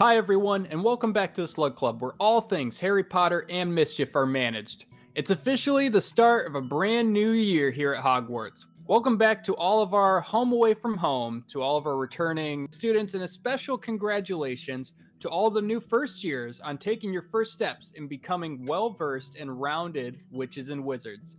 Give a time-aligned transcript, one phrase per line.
[0.00, 3.74] Hi, everyone, and welcome back to the Slug Club, where all things Harry Potter and
[3.74, 4.84] mischief are managed.
[5.16, 8.64] It's officially the start of a brand new year here at Hogwarts.
[8.86, 12.68] Welcome back to all of our home away from home, to all of our returning
[12.70, 17.52] students, and a special congratulations to all the new first years on taking your first
[17.52, 21.38] steps in becoming well versed and rounded witches and wizards.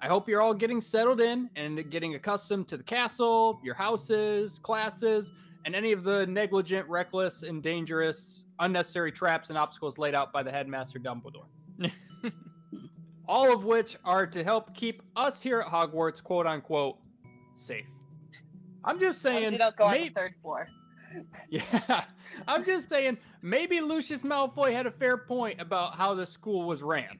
[0.00, 4.58] I hope you're all getting settled in and getting accustomed to the castle, your houses,
[4.58, 5.30] classes,
[5.64, 10.42] and any of the negligent, reckless, and dangerous, unnecessary traps and obstacles laid out by
[10.42, 11.46] the headmaster Dumbledore.
[13.28, 16.98] All of which are to help keep us here at Hogwarts, quote unquote,
[17.56, 17.86] safe.
[18.84, 19.52] I'm just As long as saying.
[19.52, 20.68] you don't go on the third floor.
[21.50, 22.04] yeah,
[22.48, 23.18] I'm just saying.
[23.42, 27.18] Maybe Lucius Malfoy had a fair point about how the school was ran.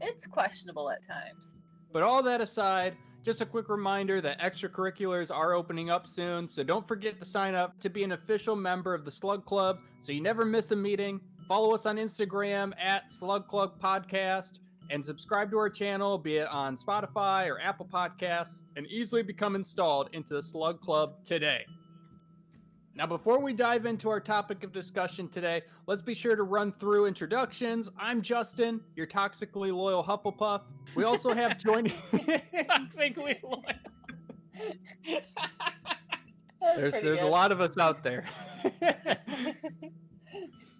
[0.00, 1.54] It's questionable at times.
[1.92, 2.96] But all that aside,
[3.28, 7.54] just a quick reminder that extracurriculars are opening up soon, so don't forget to sign
[7.54, 10.76] up to be an official member of the Slug Club so you never miss a
[10.76, 11.20] meeting.
[11.46, 16.48] Follow us on Instagram at Slug Club Podcast and subscribe to our channel, be it
[16.48, 21.66] on Spotify or Apple Podcasts, and easily become installed into the Slug Club today.
[22.98, 26.72] Now, before we dive into our topic of discussion today, let's be sure to run
[26.80, 27.88] through introductions.
[27.96, 30.62] I'm Justin, your toxically loyal Hufflepuff.
[30.96, 31.92] We also have joining.
[32.12, 33.62] Toxically loyal.
[35.06, 38.26] That's there's pretty there's a lot of us out there.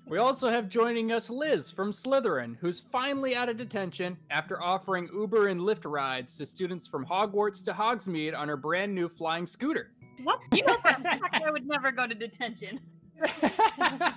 [0.09, 5.09] we also have joining us Liz from Slytherin, who's finally out of detention after offering
[5.15, 9.47] Uber and Lyft rides to students from Hogwarts to Hogsmeade on her brand new flying
[9.47, 9.93] scooter.
[10.23, 10.41] What?
[10.53, 12.81] You know for a fact I would never go to detention.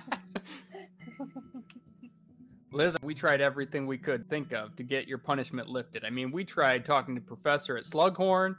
[2.72, 6.04] Liz, we tried everything we could think of to get your punishment lifted.
[6.04, 8.56] I mean, we tried talking to Professor at Slughorn,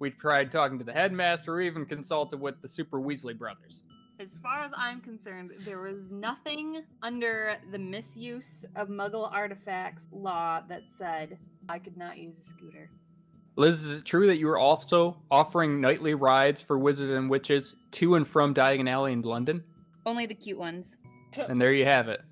[0.00, 3.84] we tried talking to the headmaster, we even consulted with the Super Weasley brothers.
[4.18, 10.62] As far as I'm concerned, there was nothing under the misuse of Muggle artifacts law
[10.68, 12.90] that said I could not use a scooter.
[13.56, 17.76] Liz, is it true that you were also offering nightly rides for wizards and witches
[17.92, 19.62] to and from Diagon Alley in London?
[20.06, 20.96] Only the cute ones.
[21.48, 22.22] And there you have it.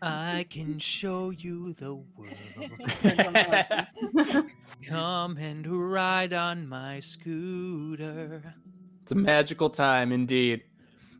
[0.00, 2.34] I can show you the world.
[3.02, 3.88] something like that.
[4.86, 8.54] Come and ride on my scooter.
[9.02, 10.62] It's a magical time indeed.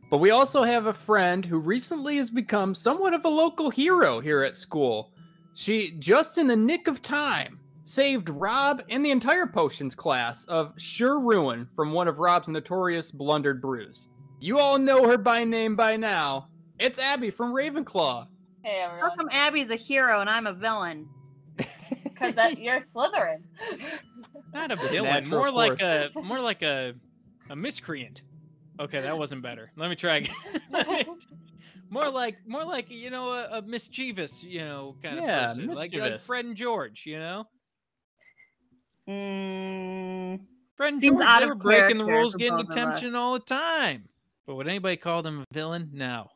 [0.09, 4.21] But we also have a friend who recently has become somewhat of a local hero
[4.21, 5.11] here at school.
[5.53, 10.73] She, just in the nick of time, saved Rob and the entire potions class of
[10.77, 14.09] sure ruin from one of Rob's notorious blundered brews.
[14.39, 16.49] You all know her by name by now.
[16.77, 18.27] It's Abby from Ravenclaw.
[18.63, 19.17] Hey How everyone.
[19.17, 21.07] come Abby's a hero and I'm a villain?
[22.03, 23.41] Because you're Slytherin.
[24.53, 26.93] Not a villain, natural more like a more like a
[27.49, 28.21] a miscreant.
[28.79, 29.71] Okay, that wasn't better.
[29.77, 30.35] Let me try again.
[31.89, 35.67] more like more like you know a, a mischievous you know kind Yeah, of person,
[35.67, 36.25] like, like mischievous.
[36.25, 37.03] Fred and George.
[37.05, 37.47] You know,
[39.09, 40.39] Mm,
[40.77, 42.75] Fred and Seems George out they of were breaking the rules, getting both of us.
[42.75, 44.07] detention all the time.
[44.45, 45.89] But would anybody call them a villain?
[45.93, 46.29] No,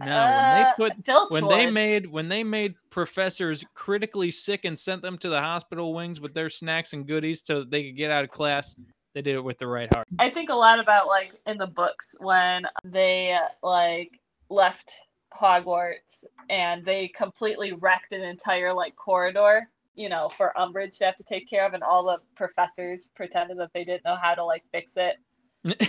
[0.00, 0.06] no.
[0.06, 4.78] when Uh, they put Filch when they made when they made professors critically sick and
[4.78, 7.96] sent them to the hospital wings with their snacks and goodies so that they could
[7.96, 8.74] get out of class
[9.14, 11.66] they did it with the right heart I think a lot about like in the
[11.66, 14.92] books when they like left
[15.34, 19.68] Hogwarts and they completely wrecked an entire like corridor,
[20.00, 23.58] you know, for Umbridge to have to take care of, and all the professors pretended
[23.58, 25.16] that they didn't know how to like fix it,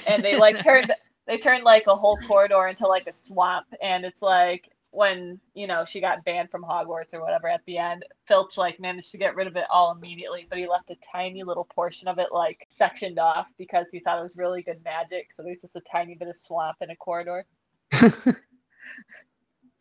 [0.05, 0.93] and they like turned
[1.27, 5.65] they turned like a whole corridor into like a swamp, and it's like when you
[5.65, 9.17] know she got banned from Hogwarts or whatever at the end, Filch like managed to
[9.17, 12.27] get rid of it all immediately, but he left a tiny little portion of it
[12.33, 15.31] like sectioned off because he thought it was really good magic.
[15.31, 17.45] So there's just a tiny bit of swamp in a corridor.
[17.91, 18.35] hey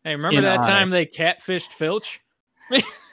[0.05, 0.67] remember In that honor.
[0.67, 2.21] time they catfished filch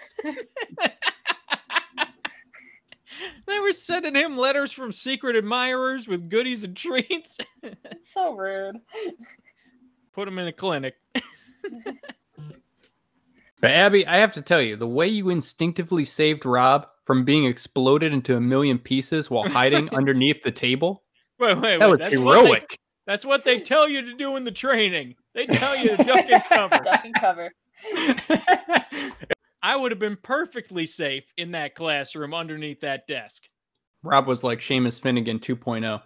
[3.46, 7.38] they were sending him letters from secret admirers with goodies and treats
[8.02, 8.76] so rude.
[10.12, 10.94] put him in a clinic
[13.60, 17.44] But Abby, I have to tell you, the way you instinctively saved Rob from being
[17.44, 21.02] exploded into a million pieces while hiding underneath the table,
[21.40, 22.78] wait wait that wait was that's what, they, heroic.
[23.06, 26.26] that's what they tell you to do in the training they tell you to duck
[26.30, 27.52] and cover Duck and cover.
[29.62, 33.44] I would have been perfectly safe in that classroom underneath that desk.
[34.02, 35.54] Rob was like Seamus Finnigan oh.
[35.54, 36.02] 2.0.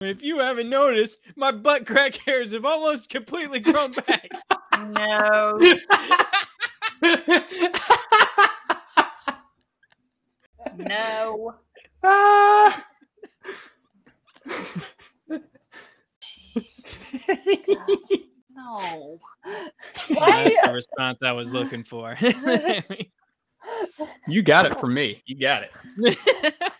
[0.00, 4.30] If you haven't noticed, my butt crack hairs have almost completely grown back.
[4.88, 5.58] no.
[10.76, 11.54] No.
[12.04, 12.84] Ah!
[18.54, 19.18] No.
[20.08, 20.44] Why?
[20.44, 22.16] That's the response I was looking for.
[24.26, 25.22] You got it from me.
[25.26, 26.54] You got it.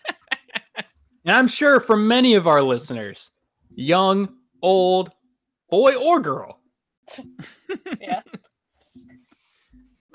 [1.25, 3.31] And I'm sure for many of our listeners,
[3.73, 4.27] young,
[4.61, 5.09] old,
[5.69, 6.59] boy, or girl.
[8.01, 8.21] Yeah.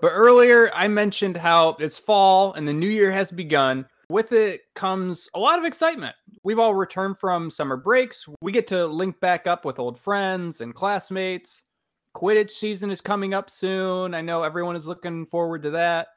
[0.01, 3.87] But earlier, I mentioned how it's fall and the new year has begun.
[4.11, 6.17] With it comes a lot of excitement.
[6.43, 8.25] We've all returned from summer breaks.
[8.41, 11.63] We get to link back up with old friends and classmates.
[12.17, 14.15] Quidditch season is coming up soon.
[14.15, 16.09] I know everyone is looking forward to that.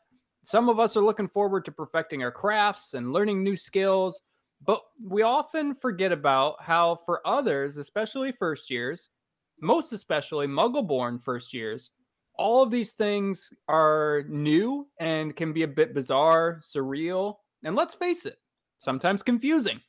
[0.46, 4.22] Some of us are looking forward to perfecting our crafts and learning new skills.
[4.66, 9.10] But we often forget about how, for others, especially first years,
[9.60, 11.92] most especially muggle born first years,
[12.36, 17.96] all of these things are new and can be a bit bizarre, surreal, and let's
[17.96, 18.38] face it,
[18.80, 19.80] sometimes confusing.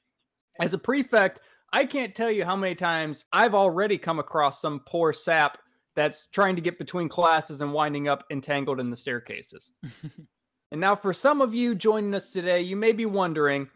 [0.61, 1.41] As a prefect,
[1.73, 5.59] I can't tell you how many times I've already come across some poor sap
[5.97, 9.71] that's trying to get between classes and winding up entangled in the staircases.
[10.71, 13.69] and now, for some of you joining us today, you may be wondering,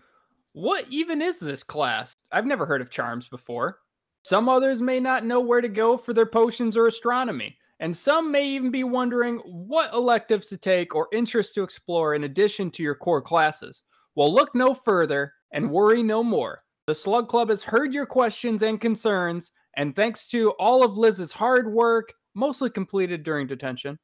[0.53, 2.15] what even is this class?
[2.33, 3.79] I've never heard of charms before.
[4.23, 7.57] Some others may not know where to go for their potions or astronomy.
[7.81, 12.25] And some may even be wondering what electives to take or interests to explore in
[12.25, 13.83] addition to your core classes.
[14.15, 16.63] Well, look no further and worry no more.
[16.87, 21.33] The Slug Club has heard your questions and concerns, and thanks to all of Liz's
[21.33, 23.99] hard work, mostly completed during detention,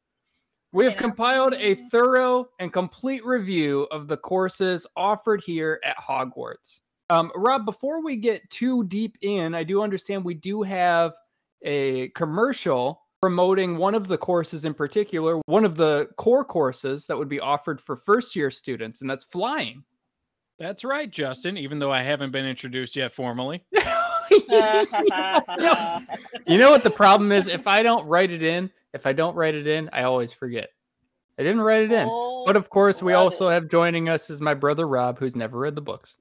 [0.72, 6.80] we have compiled a thorough and complete review of the courses offered here at Hogwarts.
[7.10, 11.12] Um, Rob, before we get too deep in, I do understand we do have
[11.62, 17.16] a commercial promoting one of the courses in particular, one of the core courses that
[17.16, 19.84] would be offered for first year students, and that's flying.
[20.58, 23.64] That's right, Justin, even though I haven't been introduced yet formally.
[24.30, 24.48] you
[26.58, 27.46] know what the problem is?
[27.46, 30.70] If I don't write it in, if I don't write it in, I always forget.
[31.38, 32.08] I didn't write it in.
[32.10, 33.52] Oh, But of course, we also it.
[33.52, 36.16] have joining us is my brother Rob, who's never read the books.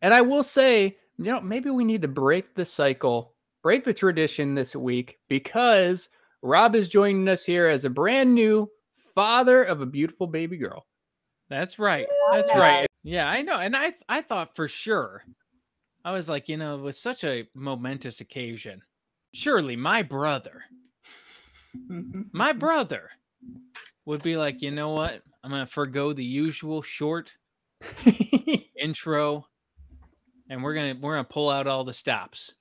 [0.00, 3.94] And I will say, you know, maybe we need to break the cycle, break the
[3.94, 6.08] tradition this week because
[6.42, 8.70] Rob is joining us here as a brand new
[9.14, 10.86] father of a beautiful baby girl.
[11.48, 12.06] That's right.
[12.32, 12.86] That's right.
[13.02, 13.56] Yeah, I know.
[13.56, 15.24] And I I thought for sure.
[16.04, 18.82] I was like, you know, it was such a momentous occasion.
[19.34, 20.62] Surely my brother,
[22.32, 23.10] my brother
[24.06, 25.22] would be like, you know what?
[25.42, 27.32] I'm gonna forego the usual short
[28.80, 29.46] intro
[30.50, 32.52] and we're gonna we're gonna pull out all the stops.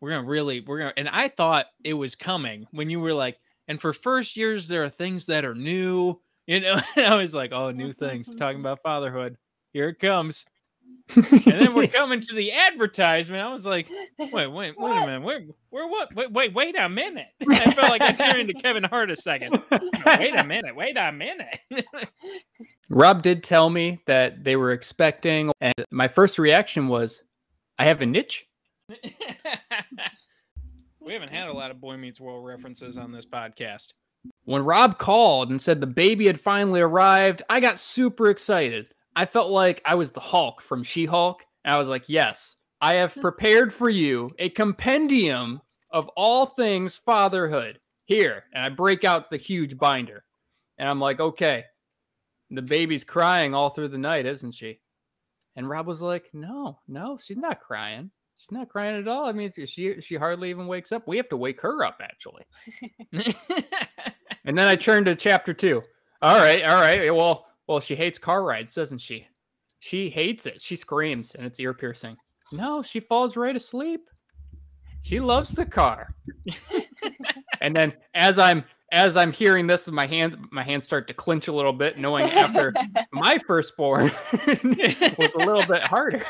[0.00, 3.38] We're gonna really we're gonna and I thought it was coming when you were like,
[3.68, 6.20] and for first years there are things that are new.
[6.46, 8.60] You know, I was like, oh, new mm-hmm, things, talking mm-hmm.
[8.60, 9.36] about fatherhood.
[9.72, 10.44] Here it comes.
[11.16, 13.42] And then we're coming to the advertisement.
[13.42, 13.88] I was like,
[14.18, 15.06] wait, wait, wait a What?
[15.06, 15.22] minute.
[15.22, 15.40] Where
[15.70, 16.14] where what?
[16.14, 17.28] Wait, wait, wait a minute.
[17.48, 19.62] I felt like I turned into Kevin Hart a second.
[19.70, 21.60] Wait a minute, wait a minute.
[22.88, 27.22] Rob did tell me that they were expecting, and my first reaction was,
[27.78, 28.46] I have a niche.
[31.00, 33.92] we haven't had a lot of Boy Meets World references on this podcast.
[34.44, 38.88] When Rob called and said the baby had finally arrived, I got super excited.
[39.14, 41.44] I felt like I was the Hulk from She Hulk.
[41.64, 46.96] And I was like, yes, I have prepared for you a compendium of all things
[46.96, 48.44] fatherhood here.
[48.52, 50.24] And I break out the huge binder.
[50.78, 51.64] And I'm like, okay,
[52.50, 54.80] the baby's crying all through the night, isn't she?
[55.56, 58.10] And Rob was like, no, no, she's not crying.
[58.36, 59.26] She's not crying at all.
[59.26, 61.08] I mean, she she hardly even wakes up.
[61.08, 62.44] We have to wake her up actually.
[64.46, 65.82] And then I turned to chapter two.
[66.22, 67.12] All right, all right.
[67.12, 69.26] Well, well, she hates car rides, doesn't she?
[69.80, 70.60] She hates it.
[70.60, 72.16] She screams and it's ear piercing.
[72.52, 74.08] No, she falls right asleep.
[75.02, 76.14] She loves the car.
[77.60, 81.48] and then as I'm as I'm hearing this, my hands my hands start to clench
[81.48, 82.72] a little bit, knowing after
[83.12, 84.12] my firstborn
[84.46, 86.22] was a little bit harder.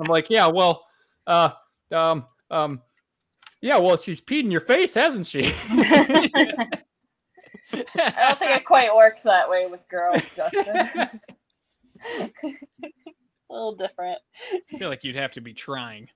[0.00, 0.84] I'm like, yeah, well,
[1.26, 1.50] uh,
[1.92, 2.82] um, um,
[3.60, 5.52] yeah, well, she's peed in your face, hasn't she?
[5.70, 6.70] I
[7.72, 11.20] don't think it quite works that way with girls, Justin.
[12.06, 12.30] a
[13.50, 14.18] little different.
[14.52, 16.08] I feel like you'd have to be trying.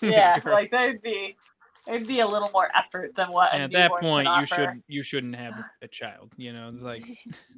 [0.00, 1.36] Yeah, like there'd be
[1.86, 3.52] there'd be a little more effort than what.
[3.52, 4.54] a and at that point you offer.
[4.54, 6.32] should you shouldn't have a child.
[6.36, 7.04] You know, it's like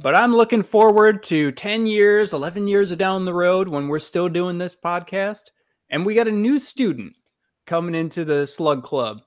[0.00, 4.28] But I'm looking forward to 10 years, 11 years down the road when we're still
[4.28, 5.42] doing this podcast.
[5.90, 7.14] And we got a new student
[7.66, 9.22] coming into the Slug Club.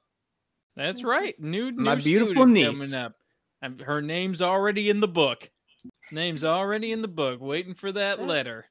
[0.76, 1.38] that's right.
[1.40, 2.66] New, new My beautiful student niece.
[2.68, 3.14] coming up.
[3.84, 5.50] Her name's already in the book.
[6.12, 8.66] Name's already in the book, waiting for that letter.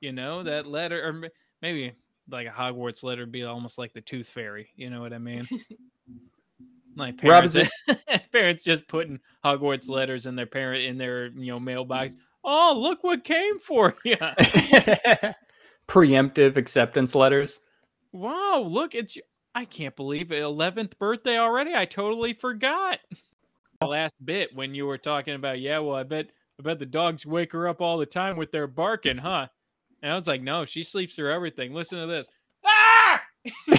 [0.00, 1.28] You know that letter, or
[1.60, 1.92] maybe
[2.30, 4.70] like a Hogwarts letter would be almost like the Tooth Fairy.
[4.74, 5.46] You know what I mean?
[6.94, 7.56] My parents,
[8.32, 12.16] parents just putting Hogwarts letters in their parent in their you know mailbox.
[12.44, 14.16] Oh, look what came for you!
[15.88, 17.60] preemptive acceptance letters.
[18.12, 19.16] Wow, look it's
[19.54, 20.42] I can't believe it.
[20.42, 21.74] 11th birthday already.
[21.74, 23.00] I totally forgot.
[23.80, 26.86] The last bit when you were talking about, yeah, well, I bet I bet the
[26.86, 29.48] dogs wake her up all the time with their barking, huh?
[30.02, 31.72] And I was like, no, she sleeps through everything.
[31.72, 32.28] Listen to this.
[32.64, 33.22] Ah!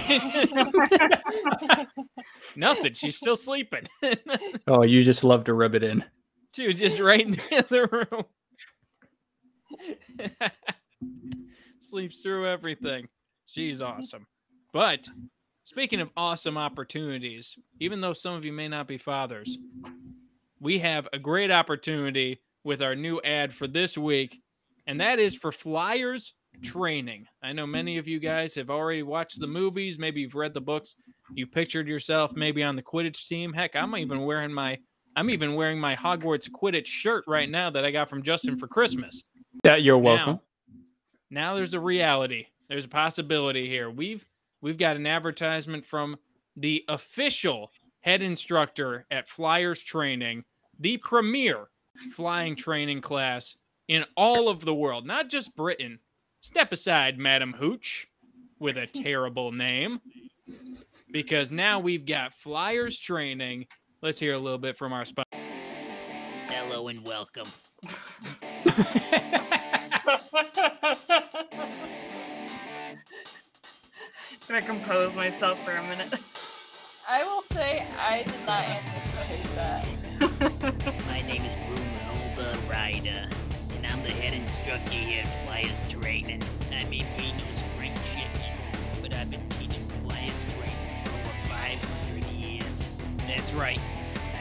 [2.55, 2.93] Nothing.
[2.93, 3.88] She's still sleeping.
[4.67, 6.03] Oh, you just love to rub it in.
[6.53, 8.24] Dude, just right in the other room.
[11.79, 13.07] Sleeps through everything.
[13.45, 14.25] She's awesome.
[14.72, 15.07] But
[15.65, 19.57] speaking of awesome opportunities, even though some of you may not be fathers,
[20.60, 24.41] we have a great opportunity with our new ad for this week,
[24.88, 27.25] and that is for Flyers training.
[27.41, 28.27] I know many of you mm-hmm.
[28.27, 30.95] guys have already watched the movies, maybe you've read the books,
[31.33, 33.53] you pictured yourself maybe on the Quidditch team.
[33.53, 34.27] Heck, I'm even mm-hmm.
[34.27, 34.77] wearing my
[35.15, 38.67] I'm even wearing my Hogwarts Quidditch shirt right now that I got from Justin for
[38.67, 39.24] Christmas.
[39.63, 40.39] Yeah, you're welcome.
[41.29, 42.48] Now, now there's a reality.
[42.67, 43.91] There's a possibility here.
[43.91, 44.25] We've
[44.62, 46.17] we've got an advertisement from
[46.55, 50.43] the official head instructor at Flyers Training,
[50.79, 51.69] the premier
[52.15, 53.55] flying training class
[53.88, 56.00] in all of the world, not just Britain.
[56.43, 58.05] Step aside, Madam Hooch,
[58.59, 60.01] with a terrible name,
[61.09, 63.65] because now we've got Flyers Training.
[64.01, 65.29] Let's hear a little bit from our sponsor.
[66.50, 67.47] Hello and welcome.
[74.45, 76.13] Can I compose myself for a minute?
[77.07, 79.85] I will say I did not anticipate that.
[81.07, 83.42] My name is Brunhilde Ryder, and I'm
[84.03, 86.43] the head instructor here at Flyers Training.
[86.72, 88.41] I may be no spring chicken,
[89.01, 92.89] but I've been teaching Flyers Training for over 500 years.
[93.27, 93.79] That's right,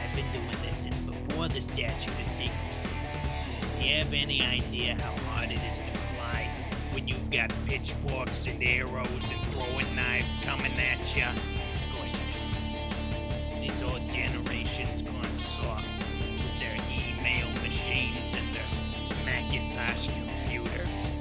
[0.03, 2.89] I've been doing this since before the Statute of Secrecy.
[3.79, 6.49] Do you have any idea how hard it is to fly
[6.91, 11.23] when you've got pitchforks and arrows and throwing knives coming at you?
[11.23, 13.67] Of course I do.
[13.67, 15.92] This whole generation's gone soft
[19.53, 21.11] their Macintosh computers.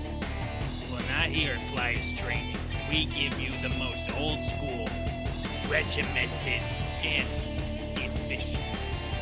[0.90, 2.56] Well, not here at Flyers Training.
[2.88, 4.88] We give you the most old school,
[5.68, 6.62] regimented,
[7.04, 7.28] and
[7.96, 8.64] efficient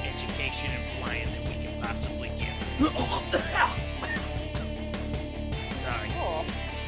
[0.03, 2.55] education in flying that we can possibly give.
[5.81, 6.09] Sorry.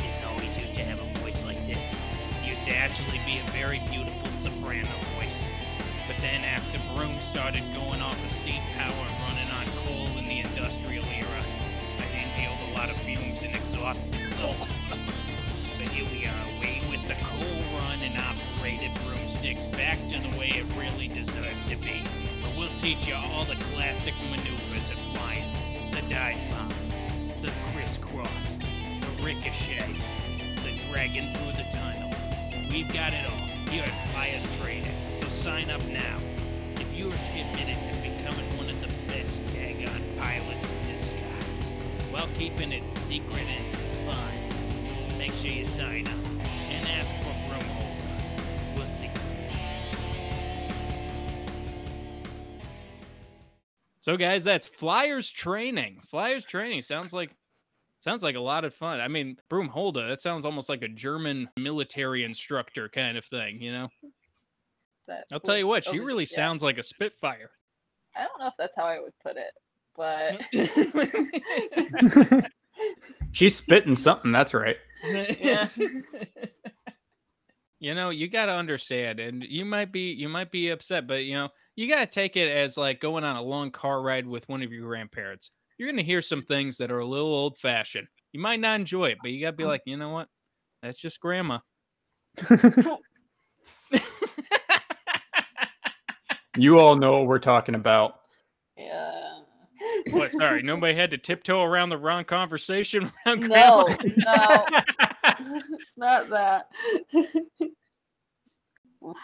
[0.01, 1.95] Didn't always used to have a voice like this.
[2.45, 4.89] Used to actually be a very beautiful soprano
[5.19, 5.47] voice.
[6.07, 9.07] But then after Broom started going off of steam power
[13.41, 13.99] of exhaust.
[14.91, 20.37] but here we are, away with the coal run and operated broomsticks back to the
[20.39, 22.05] way it really deserves to be.
[22.43, 25.51] Where we'll teach you all the classic maneuvers of flying.
[25.93, 26.73] The dive bomb,
[27.41, 28.59] the crisscross,
[29.01, 29.95] the ricochet,
[30.63, 32.15] the dragon through the tunnel.
[32.71, 34.95] We've got it all here at Flyers Training.
[35.21, 36.19] So sign up now.
[36.77, 38.02] If you're committed to
[42.43, 46.15] keeping it secret and fun, make sure you sign up
[46.71, 47.95] and ask for Broomholder.
[48.77, 49.09] We'll see.
[54.01, 56.01] So, guys, that's Flyers training.
[56.05, 57.31] Flyers training sounds like
[58.01, 59.01] sounds like a lot of fun.
[59.01, 63.71] I mean, Broomholda, that sounds almost like a German military instructor kind of thing, you
[63.71, 63.89] know?
[65.07, 66.35] That I'll tell you what, she really yeah.
[66.35, 67.51] sounds like a Spitfire.
[68.17, 69.53] I don't know if that's how I would put it,
[69.97, 70.41] but
[73.33, 74.33] She's spitting something.
[74.33, 74.77] That's right.
[75.05, 75.69] Yeah.
[77.81, 81.25] you know, you got to understand, and you might be you might be upset, but
[81.25, 84.27] you know, you got to take it as like going on a long car ride
[84.27, 85.51] with one of your grandparents.
[85.79, 88.07] You're gonna hear some things that are a little old fashioned.
[88.33, 90.29] You might not enjoy it, but you got to be like, you know what?
[90.83, 91.59] That's just grandma.
[96.59, 98.21] You all know what we're talking about.
[98.77, 99.12] yeah.
[100.13, 100.33] What?
[100.33, 103.13] Sorry, nobody had to tiptoe around the wrong conversation.
[103.27, 104.67] around No, no,
[105.25, 106.69] it's not that.
[109.05, 109.17] Oof,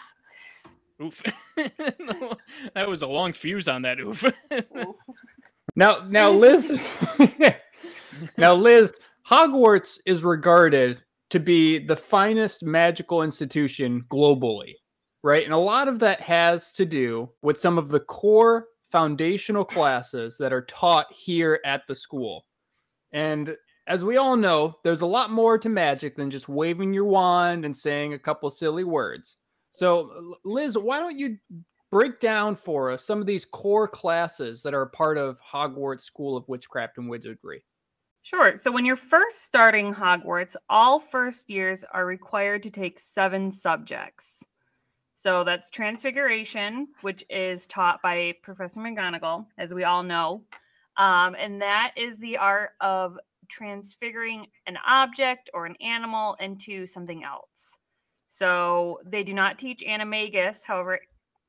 [1.01, 1.23] Oof.
[2.75, 4.23] that was a long fuse on that oof.
[4.23, 4.95] oof.
[5.75, 6.77] Now, now, Liz.
[8.37, 8.93] now, Liz,
[9.25, 14.73] Hogwarts is regarded to be the finest magical institution globally,
[15.23, 15.43] right?
[15.43, 20.37] And a lot of that has to do with some of the core foundational classes
[20.37, 22.45] that are taught here at the school.
[23.11, 23.55] And
[23.87, 27.65] as we all know, there's a lot more to magic than just waving your wand
[27.65, 29.37] and saying a couple silly words.
[29.71, 31.37] So, Liz, why don't you
[31.91, 36.37] break down for us some of these core classes that are part of Hogwarts School
[36.37, 37.63] of Witchcraft and Wizardry?
[38.21, 38.55] Sure.
[38.55, 44.43] So when you're first starting Hogwarts, all first years are required to take seven subjects.
[45.19, 50.45] So that's Transfiguration, which is taught by Professor McGonagall, as we all know.
[50.95, 57.25] Um, and that is the art of transfiguring an object or an animal into something
[57.25, 57.75] else.
[58.29, 60.63] So they do not teach animagus.
[60.63, 61.01] However,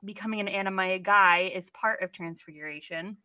[0.04, 3.18] becoming an animagus is part of transfiguration.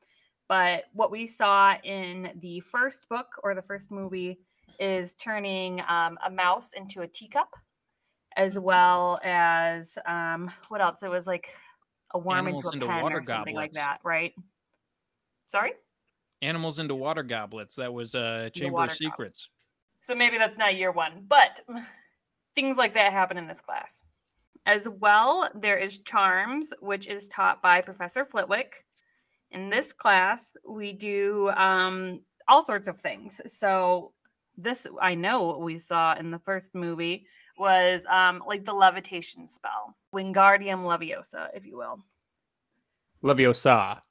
[0.48, 4.38] But what we saw in the first book or the first movie
[4.80, 7.50] is turning um, a mouse into a teacup,
[8.36, 11.04] as well as um, what else?
[11.04, 11.50] It was like
[12.14, 14.34] a worm Animals into a pen water or something like that, right?
[15.46, 15.74] Sorry.
[16.42, 17.76] Animals into water goblets.
[17.76, 19.50] That was uh, Chamber of Secrets.
[20.02, 21.62] So maybe that's not year one, but
[22.56, 24.02] things like that happen in this class.
[24.66, 28.86] As well, there is Charms, which is taught by Professor Flitwick.
[29.52, 33.40] In this class, we do um, all sorts of things.
[33.46, 34.12] So,
[34.58, 37.28] this I know we saw in the first movie
[37.58, 42.04] was um, like the levitation spell, Wingardium Leviosa, if you will.
[43.24, 44.02] Leviosa.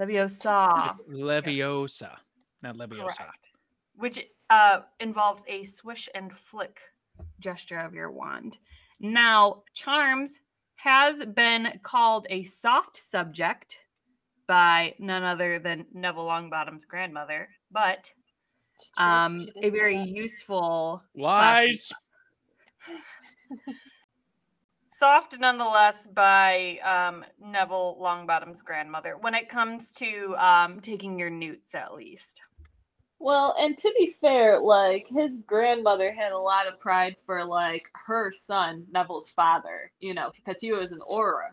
[0.00, 0.94] Leviosa.
[1.08, 2.16] Leviosa,
[2.62, 3.16] not Leviosa.
[3.16, 3.48] Correct.
[3.96, 4.20] Which
[4.50, 6.80] uh, involves a swish and flick
[7.40, 8.58] gesture of your wand.
[9.00, 10.38] Now, charms
[10.76, 13.78] has been called a soft subject
[14.46, 18.10] by none other than Neville Longbottom's grandmother, but
[18.98, 21.92] um, a very useful Lies.
[24.90, 31.74] Soft nonetheless by um, Neville Longbottom's grandmother when it comes to um, taking your newts
[31.74, 32.42] at least.
[33.18, 37.88] Well, and to be fair, like his grandmother had a lot of pride for like
[38.06, 41.50] her son, Neville's father, you know, because he was an Auror.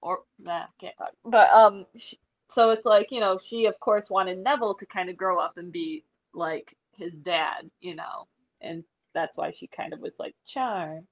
[0.00, 1.10] Or nah, can't talk.
[1.24, 2.14] But um, sh
[2.48, 5.58] so it's like you know, she of course wanted Neville to kind of grow up
[5.58, 8.28] and be like his dad, you know,
[8.60, 8.84] and
[9.18, 11.06] that's why she kind of was like charmed.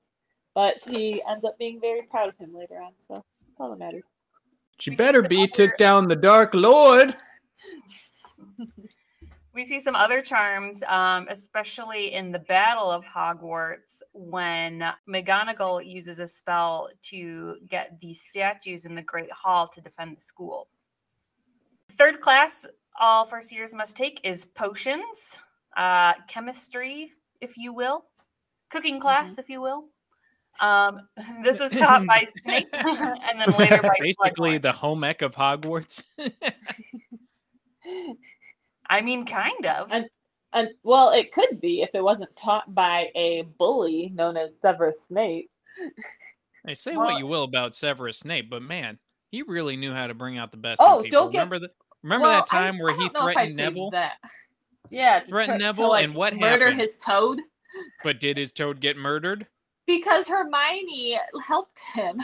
[0.55, 3.79] But she ends up being very proud of him later on, so that's all that
[3.79, 4.05] matters.
[4.79, 7.15] She We better be other- took down the Dark Lord.
[9.55, 16.21] We see some other charms, um, especially in the Battle of Hogwarts, when McGonagall uses
[16.21, 20.69] a spell to get the statues in the Great Hall to defend the school.
[21.93, 22.67] Third class,
[23.01, 25.39] all first years must take is potions,
[25.75, 28.05] uh, chemistry, if you will,
[28.71, 29.85] cooking class, if you will.
[30.61, 31.09] Um,
[31.43, 34.63] this is taught by Snape, and then later by Basically, Slughorn.
[34.63, 36.03] the home ec of Hogwarts.
[38.89, 39.91] I mean, kind of.
[39.93, 40.09] And-
[40.53, 45.03] And well, it could be if it wasn't taught by a bully known as Severus
[45.07, 45.51] Snape.
[46.67, 48.99] Hey, say Well- what you will about Severus Snape, but man,
[49.31, 50.81] he really knew how to bring out the best.
[50.81, 51.21] Oh, in people.
[51.25, 51.71] don't get- remember the
[52.03, 54.13] remember Well, that I- time where I he don't know if I'd threatened Neville, That.
[54.91, 56.41] Yeah, to Threatened tr- to, Neville, like, and what happened.
[56.51, 56.81] murder happened?
[56.81, 57.41] his toad
[58.05, 59.47] but did his toad get murdered?
[59.87, 62.21] because Hermione helped him,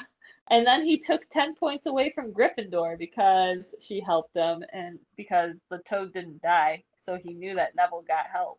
[0.51, 5.61] and then he took ten points away from Gryffindor because she helped him, and because
[5.71, 8.59] the toad didn't die, so he knew that Neville got help.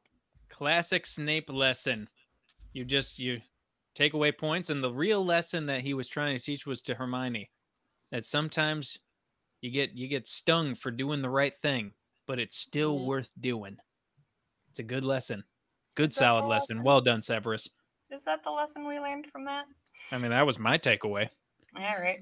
[0.49, 2.07] Classic Snape lesson.
[2.73, 3.41] You just you
[3.95, 6.95] take away points, and the real lesson that he was trying to teach was to
[6.95, 7.49] Hermione
[8.11, 8.97] that sometimes
[9.61, 11.91] you get you get stung for doing the right thing,
[12.27, 13.05] but it's still Mhm.
[13.05, 13.77] worth doing.
[14.73, 15.43] It's a good lesson.
[15.95, 16.77] Good Is that solid the lesson.
[16.77, 16.83] lesson?
[16.83, 17.69] Well done, Severus.
[18.09, 19.65] Is that the lesson we learned from that?
[20.11, 21.29] I mean, that was my takeaway.
[21.77, 22.19] All right.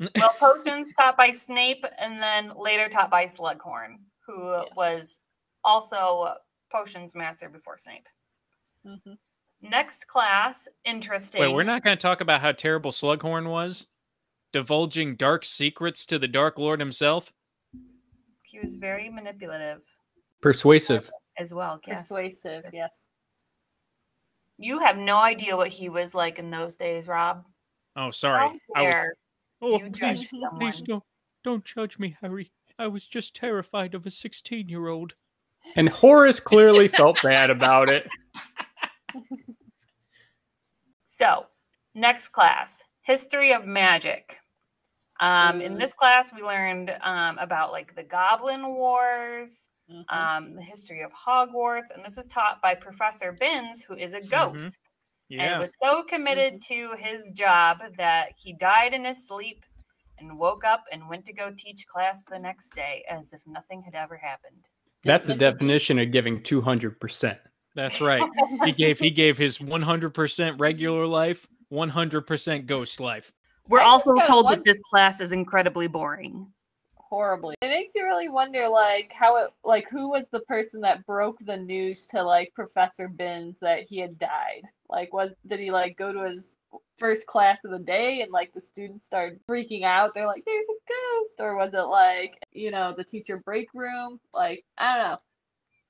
[0.18, 4.68] Well, potions taught by Snape, and then later taught by Slughorn, who Yes.
[4.76, 5.20] was
[5.64, 6.34] also
[6.72, 8.06] potions master before Snape.
[8.86, 9.14] hmm
[9.60, 11.40] Next class, interesting.
[11.42, 13.88] Wait, we're not going to talk about how terrible Slughorn was,
[14.52, 17.32] divulging dark secrets to the Dark Lord himself.
[18.44, 19.82] He was very manipulative
[20.40, 21.10] Persuasive.
[21.38, 21.80] As well.
[21.86, 22.08] Yes.
[22.08, 23.06] Persuasive, yes.
[24.58, 27.44] You have no idea what he was like in those days, Rob.
[27.96, 28.58] Oh, sorry.
[28.74, 29.08] I was,
[29.62, 31.04] oh, you please, please don't,
[31.44, 32.50] don't judge me, Harry.
[32.78, 35.14] I was just terrified of a 16-year-old.
[35.76, 38.08] And Horace clearly felt bad about it.
[41.06, 41.46] So,
[41.96, 44.38] next class, history of magic.
[45.18, 50.04] Um, in this class, we learned um, about like the Goblin Wars, Mhm.
[50.12, 54.20] um, the history of Hogwarts, and this is taught by Professor Binns, who is a
[54.20, 54.80] ghost
[55.30, 55.58] and Yeah.
[55.58, 59.64] was so committed to his job that he died in his sleep
[60.18, 63.80] and woke up and went to go teach class the next day as if nothing
[63.82, 64.66] had ever happened.
[65.04, 67.38] That's the definition of giving 200%.
[67.74, 68.22] That's right.
[68.64, 73.32] He gave he gave his 100% regular life, 100% ghost life.
[73.68, 76.52] We're I also told one- that this class is incredibly boring.
[77.08, 77.54] Horribly.
[77.60, 81.38] It makes you really wonder, like, how it, like, who was the person that broke
[81.40, 84.62] the news to like Professor Binns that he had died?
[84.88, 86.56] Like, was did he like go to his
[86.98, 90.14] first class of the day and like the students started freaking out?
[90.14, 94.20] They're like, "There's a ghost," or was it like, you know, the teacher break room?
[94.32, 95.18] Like, I don't know.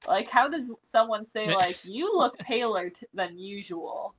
[0.07, 4.15] Like, how does someone say like, "You look paler t- than usual"?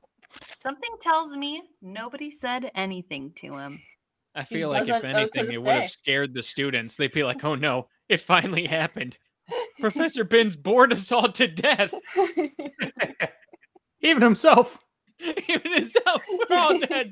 [0.57, 3.79] Something tells me nobody said anything to him.
[4.35, 6.95] I He feel like if doesn't know to anything, it would have scared the students.
[6.95, 9.17] They'd be like, "Oh no, it finally happened!
[9.79, 11.93] Professor Binns bored us all to death.
[14.01, 14.79] Even himself.
[15.47, 17.11] Even himself, we're all dead."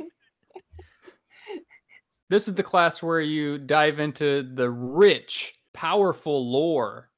[2.29, 7.09] This is the class where you dive into the rich, powerful lore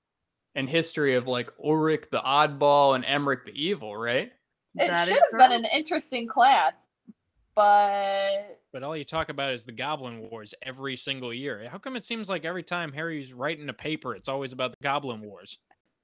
[0.55, 4.31] and history of like Ulrich the Oddball and Emeric the Evil, right?
[4.75, 6.87] it That is should have been an interesting class,
[7.59, 11.67] but But all you talk about is the Goblin Wars every single year.
[11.69, 14.77] How come it seems like every time Harry's writing a paper, it's always about the
[14.81, 15.57] Goblin Wars?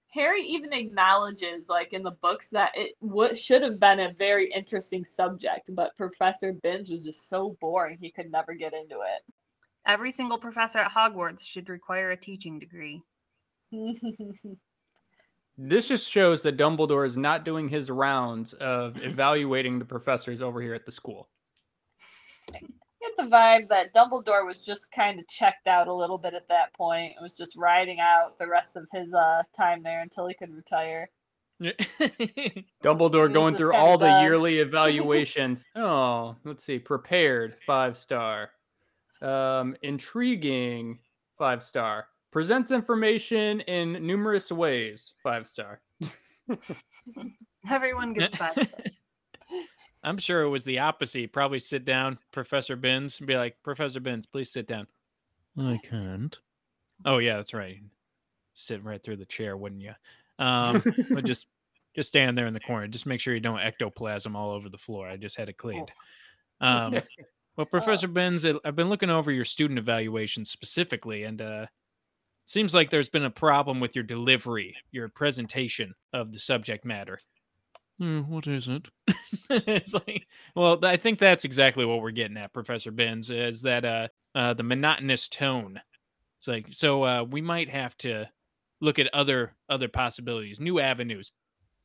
[0.09, 4.51] Harry even acknowledges, like in the books, that it w- should have been a very
[4.51, 9.33] interesting subject, but Professor Binns was just so boring he could never get into it.
[9.87, 13.01] Every single professor at Hogwarts should require a teaching degree.
[15.57, 20.61] This just shows that Dumbledore is not doing his rounds of evaluating the professors over
[20.61, 21.29] here at the school.
[23.17, 26.47] Get the vibe that Dumbledore was just kind of checked out a little bit at
[26.49, 27.13] that point.
[27.19, 30.53] It was just riding out the rest of his uh, time there until he could
[30.53, 31.09] retire.
[32.83, 34.23] Dumbledore He was going through all the done.
[34.23, 35.65] yearly evaluations.
[35.75, 36.79] oh, let's see.
[36.79, 38.51] Prepared, five star.
[39.21, 40.99] Um, intriguing,
[41.37, 42.07] five star.
[42.31, 45.79] Presents information in numerous ways, five star.
[47.69, 48.51] Everyone gets five.
[48.53, 48.97] stars.
[50.05, 51.19] I'm sure it was the opposite.
[51.19, 54.87] He'd probably sit down, Professor Binns, and be like, Professor Binns, please sit down.
[55.59, 56.37] I can't.
[57.05, 57.77] Oh yeah, that's right.
[58.53, 59.93] Sit right through the chair, wouldn't you?
[60.39, 61.47] Um, but just
[61.95, 62.87] just stand there in the corner.
[62.87, 65.07] Just make sure you don't ectoplasm all over the floor.
[65.07, 65.91] I just had it cleaned.
[66.61, 66.93] Um,
[67.57, 71.65] well, Professor Binns, I- I've been looking over your student evaluations specifically, and uh,
[72.45, 77.17] seems like there's been a problem with your delivery, your presentation of the subject matter.
[77.99, 78.89] Hmm, what is it?
[79.49, 83.85] it's like, well, I think that's exactly what we're getting at, Professor Binns, is that
[83.85, 85.79] uh, uh, the monotonous tone.
[86.37, 88.29] It's like, so uh, we might have to
[88.81, 91.31] look at other other possibilities, new avenues.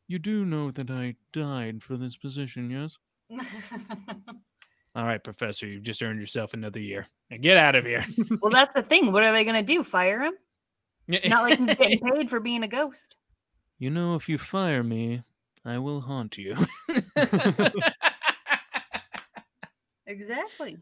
[0.09, 2.99] You do know that I died for this position, yes?
[4.97, 7.07] All right, Professor, you've just earned yourself another year.
[7.31, 8.05] Now get out of here.
[8.43, 9.13] well, that's the thing.
[9.13, 9.85] What are they going to do?
[9.85, 10.33] Fire him?
[11.07, 13.15] It's not like he's getting paid for being a ghost.
[13.79, 15.23] You know, if you fire me,
[15.65, 16.57] I will haunt you.
[20.07, 20.77] Exactly.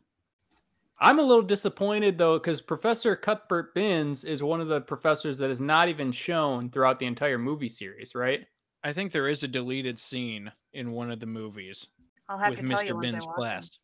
[1.01, 5.51] I'm a little disappointed though, because Professor Cuthbert Binns is one of the professors that
[5.51, 8.47] is not even shown throughout the entire movie series, right?
[8.83, 11.87] I think there is a deleted scene in one of the movies
[12.29, 12.95] I'll have with to tell you Mr.
[12.95, 13.37] once Binns' watch 'em.
[13.37, 13.79] class.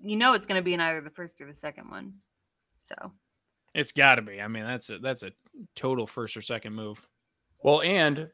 [0.00, 2.14] You know it's going to be in either the first or the second one.
[2.82, 2.94] So
[3.74, 4.40] It's got to be.
[4.40, 5.32] I mean, that's a that's a
[5.74, 7.04] total first or second move.
[7.64, 8.28] Well, and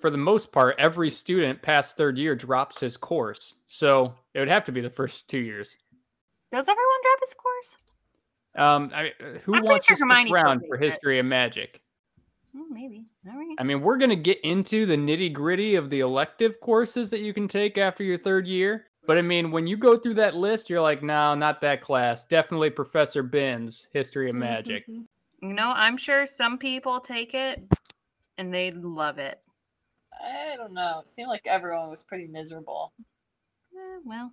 [0.00, 3.54] for the most part, every student past third year drops his course.
[3.66, 5.76] So it would have to be the first two years.
[6.50, 7.76] does everyone drop his course?
[8.56, 11.80] Um, I, uh, who I'm wants sure to stick around for history and magic?
[12.54, 13.06] Hmm, maybe.
[13.28, 13.54] All right.
[13.58, 17.20] I mean, we're going to get into the nitty gritty of the elective courses that
[17.20, 18.86] you can take after your third year.
[19.06, 22.24] But I mean, when you go through that list, you're like, no, not that class.
[22.24, 24.84] Definitely Professor Binns, History of Magic.
[24.88, 27.62] You know, I'm sure some people take it
[28.36, 29.40] and they love it.
[30.22, 31.00] I don't know.
[31.00, 32.92] It seemed like everyone was pretty miserable.
[33.00, 34.32] Eh, well,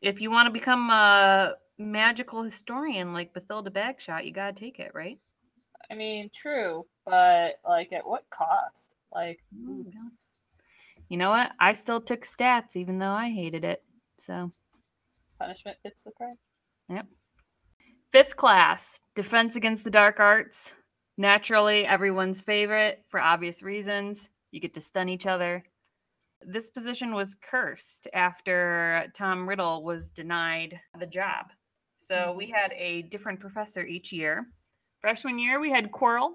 [0.00, 4.78] if you want to become a magical historian like Bathilda Bagshot, you got to take
[4.78, 5.18] it, right?
[5.90, 8.94] I mean, true, but like at what cost?
[9.12, 9.86] Like, Mm.
[11.08, 11.52] You know what?
[11.60, 13.82] I still took stats even though I hated it.
[14.18, 14.52] So,
[15.38, 16.38] punishment fits the crime.
[16.88, 17.06] Yep.
[18.10, 20.72] fifth class, Defense Against the Dark Arts.
[21.16, 24.28] Naturally, everyone's favorite for obvious reasons.
[24.50, 25.62] You get to stun each other.
[26.42, 31.46] This position was cursed after Tom Riddle was denied the job.
[31.96, 34.46] So we had a different professor each year.
[35.00, 36.32] Freshman year, we had Quirrell.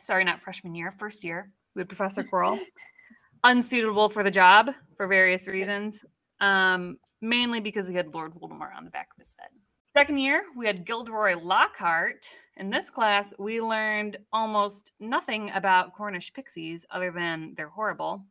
[0.00, 1.50] Sorry, not freshman year, first year.
[1.74, 2.58] We had Professor Quirrell.
[3.44, 6.04] Unsuitable for the job for various reasons,
[6.40, 9.48] um, mainly because he had Lord Voldemort on the back of his head.
[9.96, 16.32] Second year, we had Gilderoy Lockhart, In this class, we learned almost nothing about Cornish
[16.32, 18.24] pixies other than they're horrible.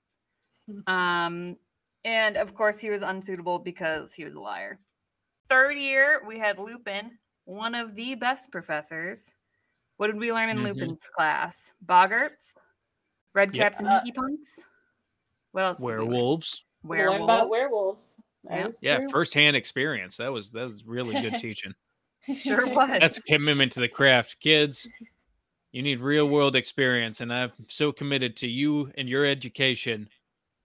[0.85, 1.57] Um,
[2.05, 4.79] and of course, he was unsuitable because he was a liar.
[5.47, 9.35] Third year, we had Lupin, one of the best professors.
[9.97, 10.63] What did we learn in Mhm.
[10.65, 11.71] Lupin's class?
[11.83, 12.53] Boggarts,
[13.35, 14.59] redcaps, and Uh, hinkypunks.
[15.53, 15.77] What else?
[15.79, 15.91] did we?
[15.91, 16.63] Werewolves.
[16.83, 18.17] We learned about werewolves.
[18.43, 18.91] That Yeah.
[18.91, 19.09] Yeah, true.
[19.09, 20.17] firsthand experience.
[20.17, 21.73] That was that was really good teaching.
[22.33, 22.99] Sure was.
[22.99, 24.87] That's commitment to the craft, kids.
[25.71, 30.09] You need real world experience, and I'm so committed to you and your education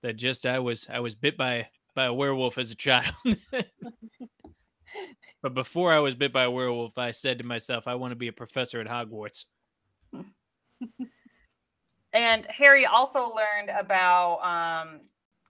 [0.02, 3.14] that just I was I was bit by by a werewolf as a child.
[5.42, 8.16] but before I was bit by a werewolf, I said to myself, I want to
[8.16, 9.44] be a professor at Hogwarts.
[12.14, 15.00] And Harry also learned about um,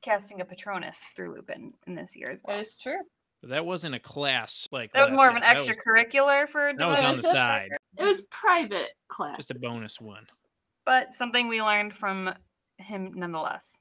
[0.01, 2.59] casting a Patronus through Lupin in this year as well.
[2.59, 3.01] is true.
[3.45, 5.67] But that wasn't a class like That was more of an lesson.
[5.67, 9.37] That was- extracurricular for That was on the side, It was private class.
[9.37, 10.27] just a bonus one.
[10.87, 12.33] but something we learned from
[12.79, 13.77] him nonetheless.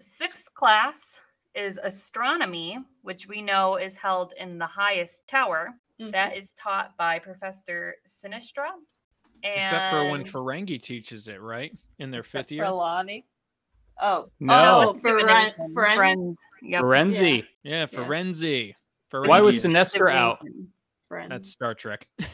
[0.00, 1.18] Sixth class
[1.54, 5.70] is astronomy, which we know is held in the highest tower.
[5.98, 6.12] Mhm.
[6.12, 8.68] That is taught by Professor Sinistra.
[9.44, 11.72] And Except for when Ferengi teaches it, right?
[11.98, 12.64] In their Except fifth year.
[12.66, 13.26] For Lonnie.
[14.02, 14.26] Oh.
[14.40, 14.54] No.
[14.54, 15.18] Oh, it's for.
[15.20, 15.54] Friends.
[15.72, 16.36] Friends.
[16.62, 16.82] Yep.
[16.82, 17.44] Renzi.
[17.62, 18.74] Yeah, Firenze.
[19.12, 19.28] Ferengi.
[19.28, 20.38] Why was is- Sinistra out?
[21.08, 21.30] Friends.
[21.30, 22.06] That's Star Trek.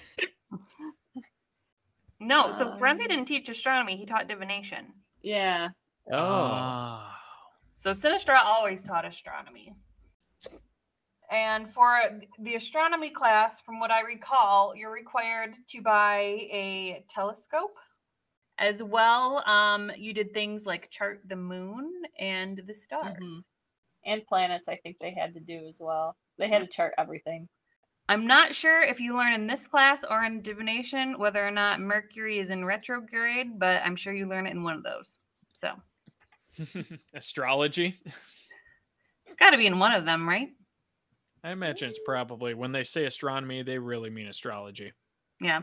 [2.20, 4.87] No, so Firenze Um, didn't teach astronomy, he taught divination.
[5.22, 5.68] Yeah.
[6.12, 6.16] Oh.
[6.18, 7.16] Ah.
[7.78, 9.72] So Sinistra always taught astronomy.
[11.31, 12.00] And for
[12.40, 16.16] the astronomy class, from what I recall, you're required to buy
[16.50, 17.76] a telescope.
[18.58, 23.16] As well, um, you did things like chart the moon and the stars.
[23.18, 23.42] Mhm.
[24.04, 26.16] And planets, I think they had to do as well.
[26.38, 27.48] They had to chart everything.
[28.08, 31.78] I'm not sure if you learn in this class or in divination whether or not
[31.80, 35.18] Mercury is in retrograde, but I'm sure you learn it in one of those.
[35.52, 35.74] So
[37.14, 38.00] Astrology.
[39.26, 40.48] it's got to be in one of them, right?
[41.44, 44.92] I imagine it's probably when they say astronomy, they really mean astrology.
[45.40, 45.62] Yeah.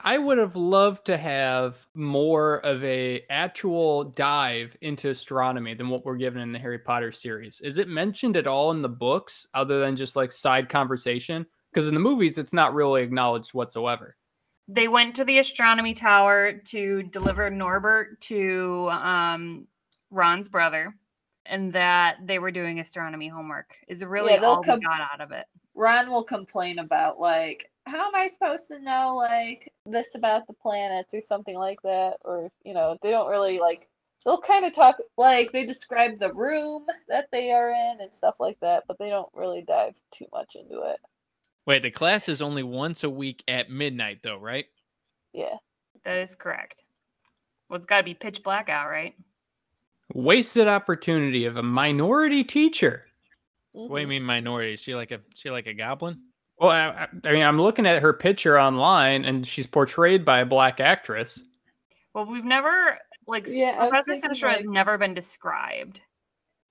[0.00, 6.04] I would have loved to have more of a actual dive into astronomy than what
[6.04, 7.60] we're given in the Harry Potter series.
[7.62, 11.46] Is it mentioned at all in the books other than just like side conversation?
[11.72, 14.16] Because in the movies, it's not really acknowledged whatsoever.
[14.68, 19.66] they went to the astronomy tower to deliver Norbert to um,
[20.10, 20.92] Ron's brother,
[21.46, 23.76] and that they were doing astronomy homework.
[23.88, 25.46] Is really Yeah, they'll all come- we got out of it.
[25.74, 30.52] Ron will complain about like, how am I supposed to know like this about the
[30.54, 32.16] planets or something like that?
[32.24, 33.88] Or you know, they don't really like.
[34.24, 38.40] They'll kind of talk like they describe the room that they are in and stuff
[38.40, 40.98] like that, but they don't really dive too much into it.
[41.66, 44.66] Wait, the class is only once a week at midnight, though, right?
[45.32, 45.56] Yeah.
[46.04, 46.82] That is correct.
[47.68, 49.14] Well, it's got to be pitch black out, right?
[50.14, 53.06] Wasted opportunity of a minority teacher.
[53.86, 54.10] What do you Mhm.
[54.10, 54.74] mean minority?
[54.74, 56.25] Is she like a she like a goblin?
[56.58, 60.40] Well, I, I- I mean, I'm looking at her picture online, and she's portrayed by
[60.40, 61.42] a black actress.
[62.14, 66.00] Well, we've never like Yeah, Professor thinking, Sinistra has never been described.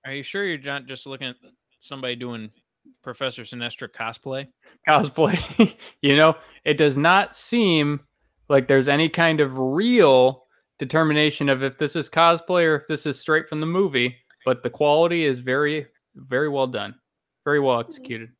[0.04, 1.36] Are you sure you're not just looking at
[1.78, 2.50] somebody doing
[3.02, 4.48] Professor Sinistra cosplay?
[4.88, 5.76] cosplay.
[6.02, 8.00] you know, it does not seem
[8.48, 10.46] like there's any kind of real
[10.78, 14.62] determination of if this is cosplay or if this is straight from the movie, but
[14.62, 16.94] the quality is very, very well done.
[17.44, 17.90] Very well mm-hmm.
[17.90, 18.30] executed.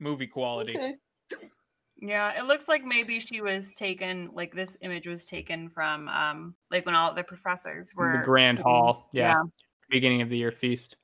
[0.00, 0.76] Movie quality.
[0.76, 0.94] Okay.
[1.96, 6.54] Yeah, it looks like maybe she was taken like this image was taken from um
[6.70, 9.08] like when all the professors were the Grand Hall.
[9.12, 9.28] Yeah.
[9.28, 9.42] yeah.
[9.88, 10.96] Beginning of the year feast.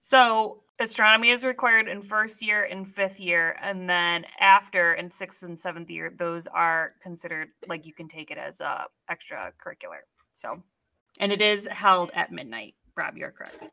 [0.00, 5.44] So astronomy is required in first year and fifth year, and then after in sixth
[5.44, 10.00] and seventh year, those are considered like you can take it as a extracurricular.
[10.32, 10.60] So,
[11.20, 12.74] and it is held at midnight.
[12.96, 13.68] Rob, you're correct.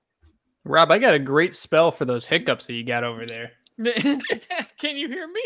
[0.65, 3.51] Rob, I got a great spell for those hiccups that you got over there.
[4.77, 5.41] Can you hear me?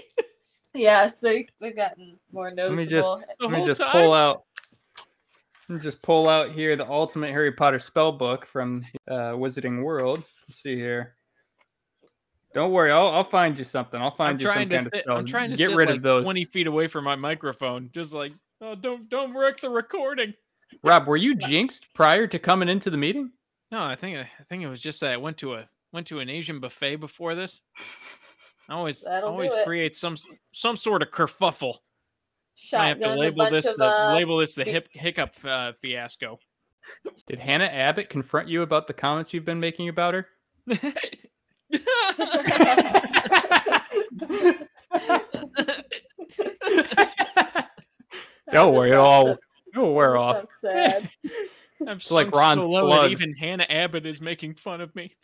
[0.74, 3.20] Yes, they they've gotten more Let me noticeable.
[3.20, 3.92] just The let me whole just time?
[3.92, 4.44] pull out
[5.70, 9.82] let me just pull out here the ultimate Harry Potter spell book from uh, Wizarding
[9.84, 10.24] World.
[10.48, 11.16] Let's see here.
[12.54, 14.00] Don't worry, I'll, I'll find you something.
[14.00, 15.18] I'll find I'm you some trying to kind of spell.
[15.18, 16.24] I'm trying to get sit rid like of those.
[16.24, 20.34] 20 feet away from my microphone, just like oh, don't don't wreck the recording.
[20.84, 23.32] Rob, were you jinxed prior to coming into the meeting?
[23.72, 26.20] No, I think I think it was just that I went to a went to
[26.20, 27.60] an Asian buffet before this.
[28.70, 29.66] I always That'll always it.
[29.66, 30.16] create some
[30.54, 31.78] some sort of kerfuffle.
[32.74, 35.74] I have to label this of the uh, label this the be- hip hiccup uh,
[35.82, 36.40] fiasco.
[37.28, 40.28] Did Hannah Abbott confront you about the comments you've been making about her?
[48.52, 49.38] Don't worry, sounds it'll all so-
[49.76, 50.36] it'll wear that off.
[50.38, 51.10] sounds Sad.
[51.88, 55.16] I'm like sunk Ron so low, and even Hannah Abbott is making fun of me.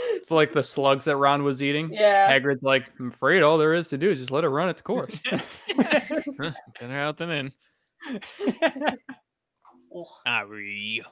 [0.18, 1.90] It's like the slugs that Ron was eating.
[1.92, 2.30] yeah.
[2.32, 4.68] Hagrid's like, mm, I'm afraid all there is to do is just let it run
[4.68, 5.22] its course.
[5.76, 6.54] Better
[6.92, 7.52] out than in.
[10.26, 11.02] Ari.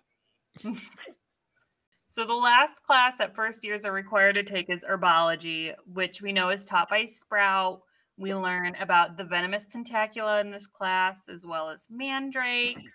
[2.09, 6.33] So the last class that first years are required to take is herbology, which we
[6.33, 7.83] know is taught by Sprout.
[8.17, 12.95] We learn about the venomous tentacula in this class, as well as mandrakes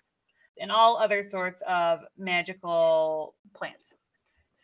[0.58, 3.94] and all other sorts of magical plants.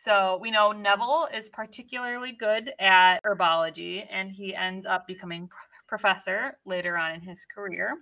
[0.00, 5.50] So we know Neville is particularly good at herbology, and he ends up becoming
[5.88, 7.96] professor later on in his career.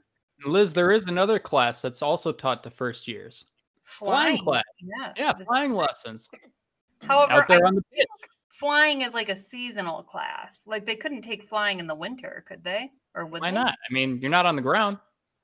[0.45, 3.47] Liz, there is another class that's also taught to first years.
[3.85, 4.63] Flying class.
[4.79, 5.15] Yes.
[5.17, 6.29] Yeah, this- flying lessons.
[7.01, 8.07] However, Out there I on the pitch.
[8.49, 10.65] flying is like a seasonal class.
[10.67, 12.91] Like they couldn't take flying in the winter, could they?
[13.15, 13.55] Or would Why they?
[13.55, 13.75] not?
[13.89, 14.99] I mean, you're not on the ground.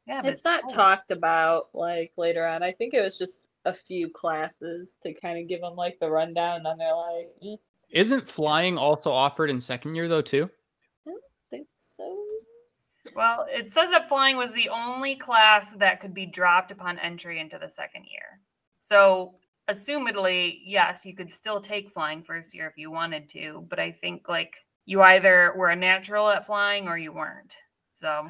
[0.07, 0.75] Yeah, but It's not cold.
[0.75, 2.63] talked about like later on.
[2.63, 6.11] I think it was just a few classes to kind of give them like the
[6.11, 7.59] rundown, and then they're like, "Mm,
[7.91, 10.51] Isn't flying also offered in second year though too?
[11.07, 12.25] I don't think so.
[13.15, 17.41] Well, it says that flying was the only class that could be dropped upon entry
[17.41, 18.41] into the second year.
[18.81, 19.35] So,
[19.69, 23.91] assumedly, yes, you could still take flying first year if you wanted to, but I
[23.93, 24.55] think like
[24.87, 27.57] you either were a natural at flying or you weren't.
[27.95, 28.23] So,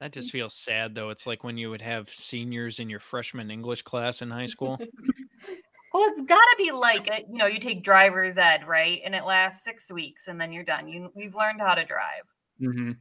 [0.00, 1.10] That just feels sad though.
[1.10, 4.78] It's like when you would have seniors in your freshman English class in high school.
[5.92, 9.00] well, it's got to be like uh, you know, you take driver's ed, right?
[9.04, 10.88] And it lasts 6 weeks and then you're done.
[10.88, 12.32] You you've learned how to drive.
[12.62, 12.92] Mm-hmm.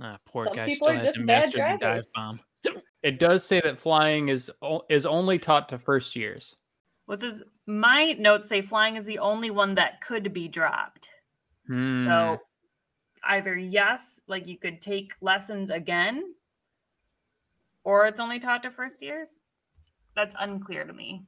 [0.00, 2.40] Ah, poor Some guy still are hasn't bad mastered the dive bomb.
[3.02, 6.56] It does say that flying is o- is only taught to first years.
[7.06, 11.10] Well, it says my notes say flying is the only one that could be dropped.
[11.66, 12.06] Hmm.
[12.06, 12.40] So
[13.26, 16.34] either yes, like you could take lessons again,
[17.84, 19.38] or it's only taught to first years.
[20.14, 21.24] That's unclear to me.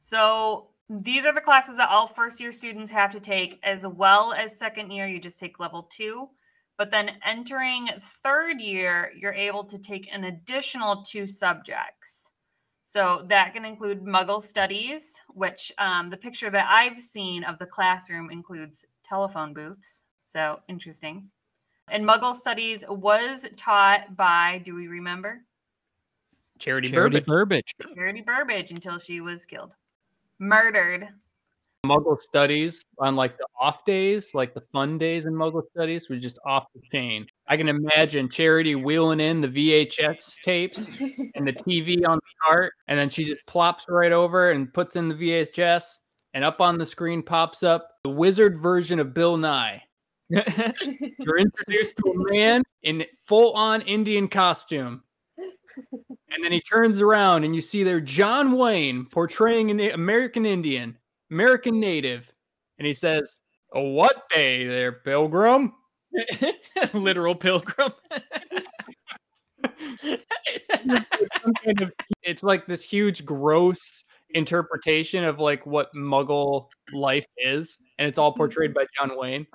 [0.00, 4.32] So these are the classes that all first year students have to take, as well
[4.32, 6.28] as second year, you just take level two.
[6.76, 12.30] But then entering third year, you're able to take an additional two subjects.
[12.86, 17.66] So that can include Muggle studies, which um, the picture that I've seen of the
[17.66, 20.04] classroom includes telephone booths.
[20.32, 21.28] So interesting.
[21.90, 25.42] And Muggle studies was taught by, do we remember?
[26.58, 27.74] Charity, Charity Burbage.
[27.78, 27.94] Burbage.
[27.94, 29.74] Charity Burbage until she was killed.
[30.38, 31.08] Murdered.
[31.84, 36.16] Muggle studies on like the off days, like the fun days in Muggle studies, were
[36.16, 37.26] just off the chain.
[37.48, 40.88] I can imagine Charity wheeling in the VHS tapes
[41.34, 44.94] and the TV on the cart, and then she just plops right over and puts
[44.94, 45.84] in the VHS,
[46.34, 49.82] and up on the screen pops up the wizard version of Bill Nye.
[51.18, 55.02] You're introduced to a man in full on Indian costume.
[56.34, 60.96] And then he turns around and you see there John Wayne portraying an American Indian,
[61.30, 62.30] American native.
[62.78, 63.36] And he says,
[63.72, 65.74] "Oh, What day there, pilgrim?
[66.94, 67.92] Literal pilgrim.
[71.64, 71.92] Kind of-
[72.22, 77.78] it's like this huge, gross interpretation of like what Muggle life is.
[77.98, 79.46] And it's all portrayed by John Wayne.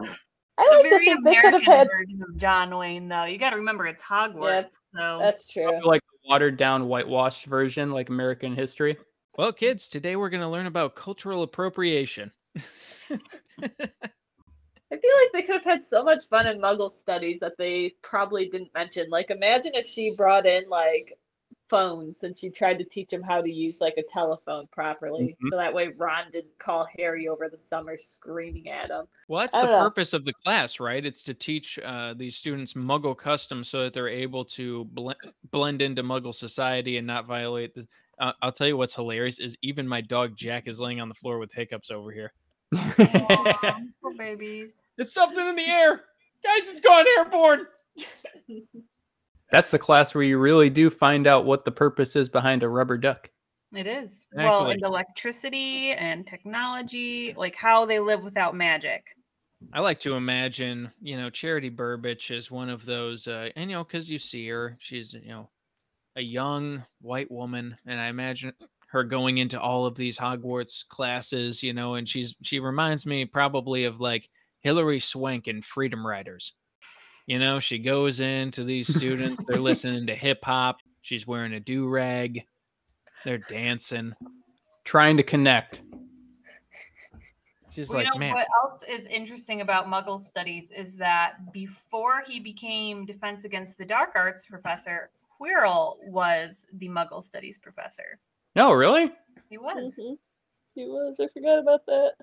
[0.60, 1.88] I It's a like to very think they could have American had.
[1.90, 3.26] version of John Wayne, though.
[3.26, 4.72] You got to remember it's Hogwarts.
[4.96, 5.80] so That's true.
[5.86, 8.98] Like the watered down, whitewashed version, like American history.
[9.38, 12.32] well, kids, today we're going to learn about cultural appropriation.
[13.10, 17.94] I feel like they could have had so much fun in Muggle studies that they
[18.04, 19.10] probably didn't mention.
[19.10, 21.18] Like, imagine if she brought in like
[21.70, 25.50] phones and she tried to teach him how to use like a telephone properly, Mhm.
[25.50, 29.06] so that way Ron didn't call Harry over the summer screaming at him.
[29.28, 29.80] Well, that's the know.
[29.80, 31.06] purpose of the class, right?
[31.06, 35.18] It's to teach uh, these students Muggle customs so that they're able to blend
[35.52, 37.88] blend into Muggle society and not violate the.
[38.20, 41.16] Uh, I'll tell you what's hilarious is even my dog Jack is laying on the
[41.16, 42.34] floor with hiccups over here.
[42.76, 44.74] Aw, poor babies.
[44.98, 46.02] It's something in the air,
[46.44, 46.68] guys.
[46.68, 47.68] It's gone airborne.
[49.52, 52.70] That's the class where you really do find out what the purpose is behind a
[52.70, 53.30] rubber duck.
[53.74, 54.26] It is.
[54.34, 59.04] Well, and electricity and technology, like how they live without magic.
[59.74, 63.76] I like to imagine, you know, Charity Burbage is one of those, uh, and you
[63.76, 65.50] know, because you see her, she's you know,
[66.16, 68.54] a young white woman, and I imagine
[68.90, 73.26] her going into all of these Hogwarts classes, you know, and she's she reminds me
[73.26, 74.30] probably of like
[74.62, 76.54] Hilary Swank in Freedom Riders.
[77.28, 80.80] You know, she goes into these students, they're listening to hip hop.
[81.02, 82.44] She's wearing a do rag.
[83.24, 84.14] They're dancing.
[84.86, 85.82] Trying to connect.
[87.70, 91.52] She's Well, you like, know man, what else is interesting about Muggle studies is that
[91.52, 95.10] before he became Defense Against the Dark Arts professor,
[95.40, 98.20] Quirrell was the Muggle Studies professor.
[98.56, 99.12] No, really?
[99.50, 100.00] He was.
[100.00, 100.18] Mhm.
[100.74, 101.20] He was.
[101.20, 102.14] I forgot about that.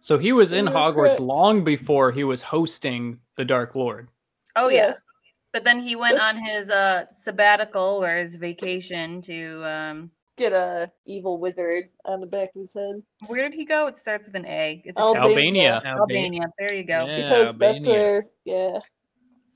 [0.00, 1.20] So he was in You're Hogwarts correct.
[1.20, 4.08] long before he was hosting the Dark Lord.
[4.56, 4.88] Oh Yeah.
[4.88, 5.04] yes.
[5.52, 10.88] But then he went on his uh sabbatical or his vacation to um Get a
[11.04, 13.02] evil wizard on the back of his head.
[13.26, 13.88] where did he go?
[13.88, 14.80] It starts with an A.
[14.84, 15.82] It's Albania.
[15.84, 15.84] Albania.
[15.84, 16.42] Albania.
[16.60, 17.06] There you go.
[17.06, 18.78] Yeah, Because that's where, yeah,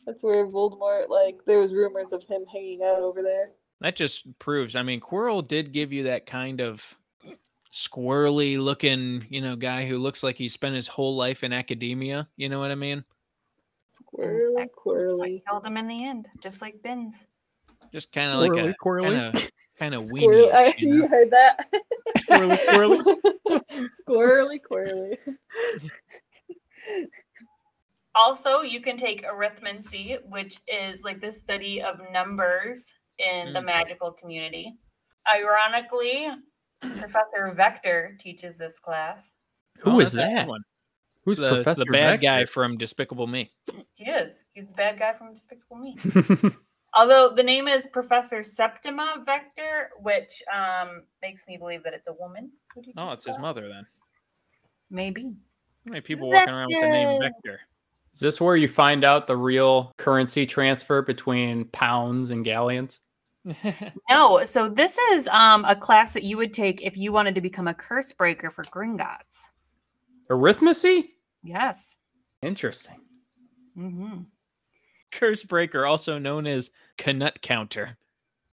[0.04, 1.08] that's where Voldemort.
[1.08, 3.52] Like, there was rumors of him hanging out over there.
[3.80, 4.74] That just proves.
[4.74, 6.82] I mean, Quirrell did give you that kind of
[7.72, 12.28] squirrely looking, you know, guy who looks like he spent his whole life in academia.
[12.36, 13.04] You know what I mean?
[13.92, 15.30] Squirrely, That's why quirly.
[15.30, 17.26] he killed him in the end, just like Binns.
[17.92, 20.50] Just kind of like a Quirly, kind of kind of Squirrely.
[20.50, 20.54] weenie.
[20.54, 21.66] I, You you heard that?
[22.18, 23.60] Squirrely, squirrely.
[24.08, 25.18] squirrely, quirly.
[28.14, 33.66] Also, you can take arithmancy, which is like the study of numbers in the Mm.
[33.66, 34.74] magical community.
[35.34, 36.28] Ironically,
[36.80, 39.32] Professor Vector teaches this class.
[39.78, 40.48] Who Oh, is that's a good that?
[40.48, 40.62] one.
[41.24, 43.52] Who's the, it's the Professor bad guy from Despicable Me.
[43.94, 44.44] He is.
[44.54, 45.96] He's the bad guy from Despicable Me.
[46.94, 52.12] Although the name is Professor Septima Vector, which um, makes me believe that it's a
[52.12, 52.50] woman.
[52.96, 53.42] Oh, the it's his class.
[53.42, 53.86] mother then.
[54.90, 55.22] Maybe.
[55.84, 57.60] How many people walking around with the name Vector?
[58.12, 63.00] Is this where you find out the real currency transfer between pounds and galleons?
[64.08, 67.40] No, so this is um, a class that you would take if you wanted to
[67.40, 69.48] become a curse breaker for Gringotts.
[70.30, 71.10] Arithmancy?
[71.42, 71.96] Yes.
[72.42, 72.96] Interesting.
[73.76, 74.22] Mm-hmm.
[75.12, 77.98] Curse Breaker, also known as Canut Counter.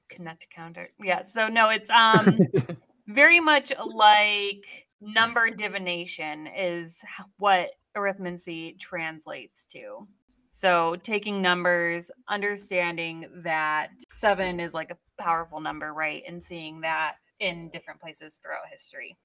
[0.09, 0.91] Connect counter.
[1.03, 1.23] Yeah.
[1.23, 2.39] So no, it's um
[3.09, 7.03] very much like number divination is
[7.39, 10.07] what arithmancy translates to.
[10.53, 16.23] So taking numbers, understanding that seven is like a powerful number, right?
[16.29, 19.17] And seeing that in different places throughout history.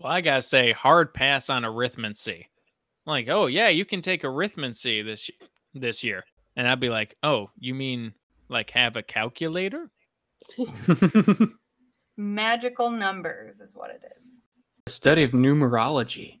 [0.00, 2.46] Well, I gotta say, hard pass on arithmancy.
[3.06, 5.30] Like, oh yeah, you can take arithmancy this
[5.74, 6.24] this year,
[6.56, 8.14] and I'd be like, oh, you mean
[8.48, 9.90] like have a calculator?
[12.16, 14.40] Magical numbers is what it is.
[14.86, 16.40] Study of numerology.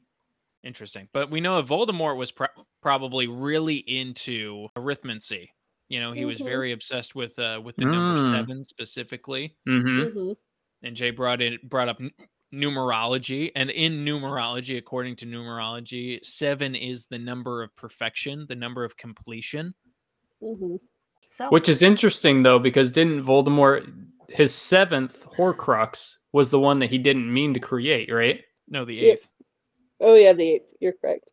[0.64, 2.46] Interesting, but we know Voldemort was pro-
[2.82, 5.48] probably really into arithmancy.
[5.88, 6.44] You know, he was Mhm.
[6.44, 8.36] very obsessed with uh, with the number Mm.
[8.38, 9.56] seven specifically.
[9.68, 10.18] Mm-hmm.
[10.18, 10.36] Mhm.
[10.84, 12.12] and Jay brought it brought up n-
[12.52, 18.84] numerology, and in numerology, according to numerology, seven is the number of perfection, the number
[18.84, 19.74] of completion.
[20.42, 20.78] Mhm.
[21.24, 26.90] So Which is interesting though, because didn't Voldemort his seventh Horcrux was the one that
[26.90, 28.42] he didn't mean to create, right?
[28.68, 29.12] No, the Yeah.
[29.12, 29.28] eighth.
[30.00, 30.74] Oh yeah, the eighth.
[30.80, 31.32] You're correct.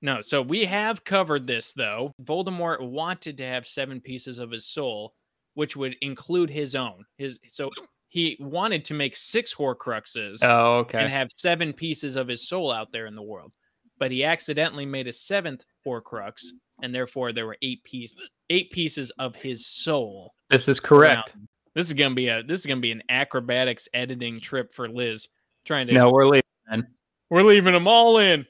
[0.00, 2.14] No, so we have covered this though.
[2.22, 5.14] Voldemort wanted to have seven pieces of his soul,
[5.54, 7.04] which would include his own.
[7.16, 7.70] His so
[8.12, 10.40] he wanted to make six Horcruxes.
[10.42, 10.98] Oh, okay.
[10.98, 13.54] and have seven pieces of his soul out there in the world.
[13.98, 16.42] But he accidentally made a seventh Horcrux,
[16.82, 18.18] and therefore there were eight pieces,
[18.50, 20.30] eight pieces of his soul.
[20.50, 21.30] This is correct.
[21.34, 21.48] around.
[21.74, 25.28] This is gonna be a this is gonna be an acrobatics editing trip for Liz.
[25.64, 26.42] Trying to No, we're leaving.
[26.70, 26.86] Then.
[27.30, 28.44] we're leaving them all in.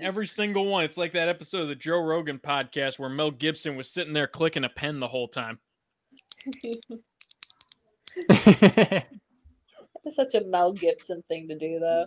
[0.00, 0.82] Every single one.
[0.82, 4.26] It's like that episode of the Joe Rogan podcast where Mel Gibson was sitting there
[4.26, 5.60] clicking a pen the whole time.
[10.04, 12.06] It's such a Mel Gibson thing to do, though.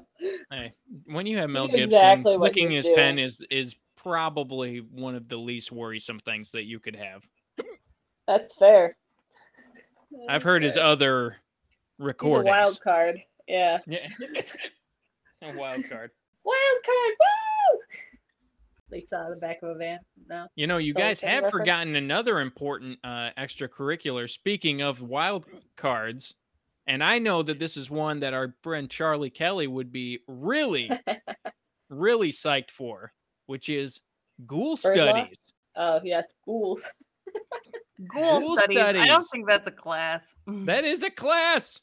[0.50, 0.74] Hey,
[1.06, 4.80] when you have Mel Gibson exactly what he clicking was his pen is is probably
[4.80, 7.24] one of the least worrisome things that you could have.
[8.28, 8.94] That's fair.
[10.28, 10.84] I've That's heard his fair.
[10.84, 11.30] other
[11.98, 12.50] He's a recordings.
[12.52, 13.20] wild card.
[13.48, 13.80] Yeah.
[13.86, 14.08] Yeah.
[15.42, 16.12] a wild card.
[16.44, 17.14] Wild card.
[17.20, 17.53] Woo!
[18.94, 20.00] Leaps out of the back of a van.
[20.30, 20.46] No.
[20.56, 21.52] You know, you Solid guys have reference?
[21.52, 24.30] forgotten another important uh, extracurricular.
[24.30, 26.36] Speaking of wild cards,
[26.86, 30.92] and I know that this is one that our friend Charlie Kelly would be really,
[31.90, 33.12] really psyched for,
[33.48, 34.00] which is
[34.46, 35.06] Ghoul Bird law?
[35.16, 35.54] Studies.
[35.76, 36.86] Oh yes, ghouls.
[38.14, 38.78] Ghoul Ghoul studies.
[38.80, 40.22] I don't think that's a class.
[40.48, 41.80] That is a class.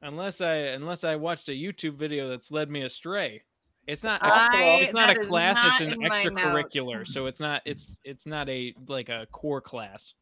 [0.00, 3.42] Unless I unless I watched a YouTube video that's led me astray.
[3.86, 4.26] It's not a.
[4.26, 8.48] I- it's not a class not it's an extracurricular so it's not it's it's not
[8.48, 10.14] a like a core class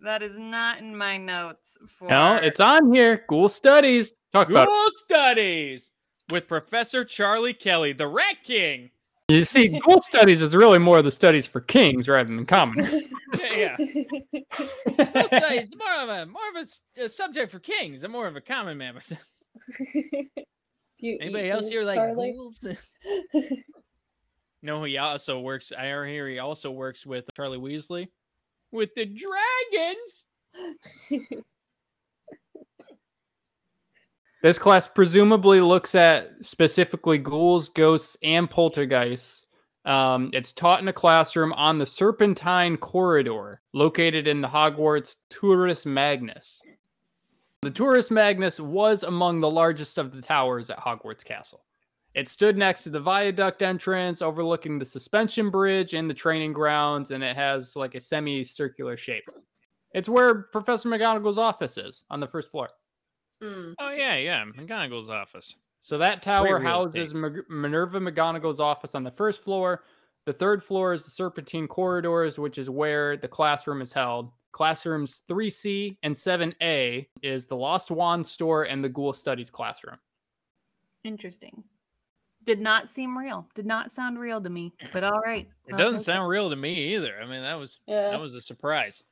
[0.00, 3.24] That is not in my notes for no, it's on here.
[3.28, 4.12] Ghoul studies.
[4.32, 4.66] Talk about.
[4.66, 5.90] Ghoul studies
[6.30, 8.90] with professor charlie kelly the rat king
[9.28, 13.02] You see, ghoul studies is really more of the studies for kings rather than commoners.
[13.56, 13.76] yeah.
[13.76, 18.12] Ghoul studies is more of a more of a s- a, subject for kings I'm
[18.12, 18.94] more of a common man
[19.94, 22.66] Do you anybody else here ghouls, like ghouls
[24.62, 28.08] no he also works i hear he also works with charlie weasley
[28.70, 30.24] with the dragons
[34.42, 39.46] This class presumably looks at specifically ghouls, ghosts, and poltergeists.
[39.84, 45.86] Um, it's taught in a classroom on the Serpentine Corridor, located in the Hogwarts Turris
[45.86, 46.60] Magnus.
[47.62, 51.64] The Turris Magnus was among the largest of the towers at Hogwarts Castle.
[52.14, 57.10] It stood next to the viaduct entrance, overlooking the suspension bridge and the training grounds,
[57.10, 59.24] and it has like a semicircular shape.
[59.94, 62.68] It's where Professor McGonagall's office is on the first floor.
[63.42, 63.74] Mm.
[63.78, 64.44] Oh yeah, yeah.
[64.44, 65.54] McGonagall's office.
[65.80, 67.18] So that tower houses estate.
[67.18, 69.82] Mag- Minerva McGonagall's office on the first floor.
[70.26, 74.30] The third floor is the Serpentine Corridors, which is where the classroom is held.
[74.52, 79.96] Classrooms 3C and 7A is the Lost Wand store and the Ghoul Studies classroom.
[81.04, 81.64] Interesting.
[82.44, 83.46] Did not seem real.
[83.54, 84.72] Did not sound real to me.
[84.92, 85.48] But all right.
[85.66, 87.14] It I'll doesn't take sound real to me either.
[87.22, 88.10] I mean, that was Yeah.
[88.10, 89.02] that was a surprise.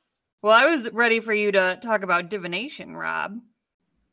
[0.41, 3.39] Well, I was ready for you to talk about divination, Rob.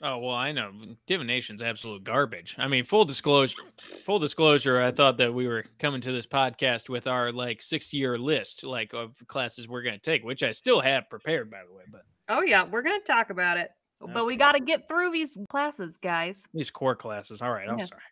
[0.00, 0.70] Oh well, I know
[1.06, 2.54] divination's absolute garbage.
[2.58, 3.56] I mean, full disclosure,
[4.04, 4.80] full disclosure.
[4.80, 8.92] I thought that we were coming to this podcast with our like six-year list, like
[8.92, 11.82] of classes we're going to take, which I still have prepared, by the way.
[11.90, 13.70] But Oh yeah, we're gonna talk about it.
[14.00, 16.40] But we got to get through these classes, guys.
[16.54, 17.68] these core classes, all right.
[17.68, 17.86] I'm Yeah.
[17.86, 18.02] sorry.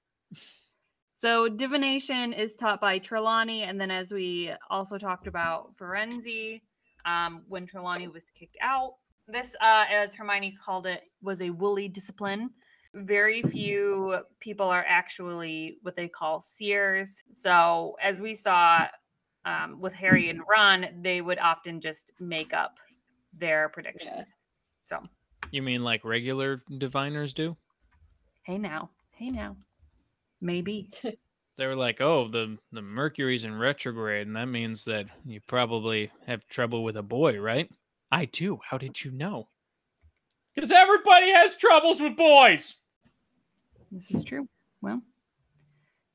[1.18, 6.60] So divination is taught by Trelawney, and then as we also talked about Firenze,
[7.06, 8.94] um, when Trelawney was kicked out.
[9.28, 12.50] This, uh, as Hermione called it, was a woolly discipline.
[12.94, 17.22] Very few people are actually what they call seers.
[17.32, 18.86] So as we saw
[19.44, 22.74] um, with Harry and Ron, they would often just make up
[23.36, 24.32] their predictions.
[24.84, 25.00] So
[25.50, 27.56] You mean like regular diviners do?
[28.44, 29.56] hey now, hey now,
[30.40, 30.90] maybe.
[31.58, 36.10] They were like, "Oh, the the Mercury's in retrograde, and that means that you probably
[36.26, 37.70] have trouble with a boy, right?"
[38.12, 38.60] I do.
[38.62, 39.48] How did you know?
[40.54, 42.74] Because everybody has troubles with boys.
[43.90, 44.46] This is true.
[44.82, 45.02] Well,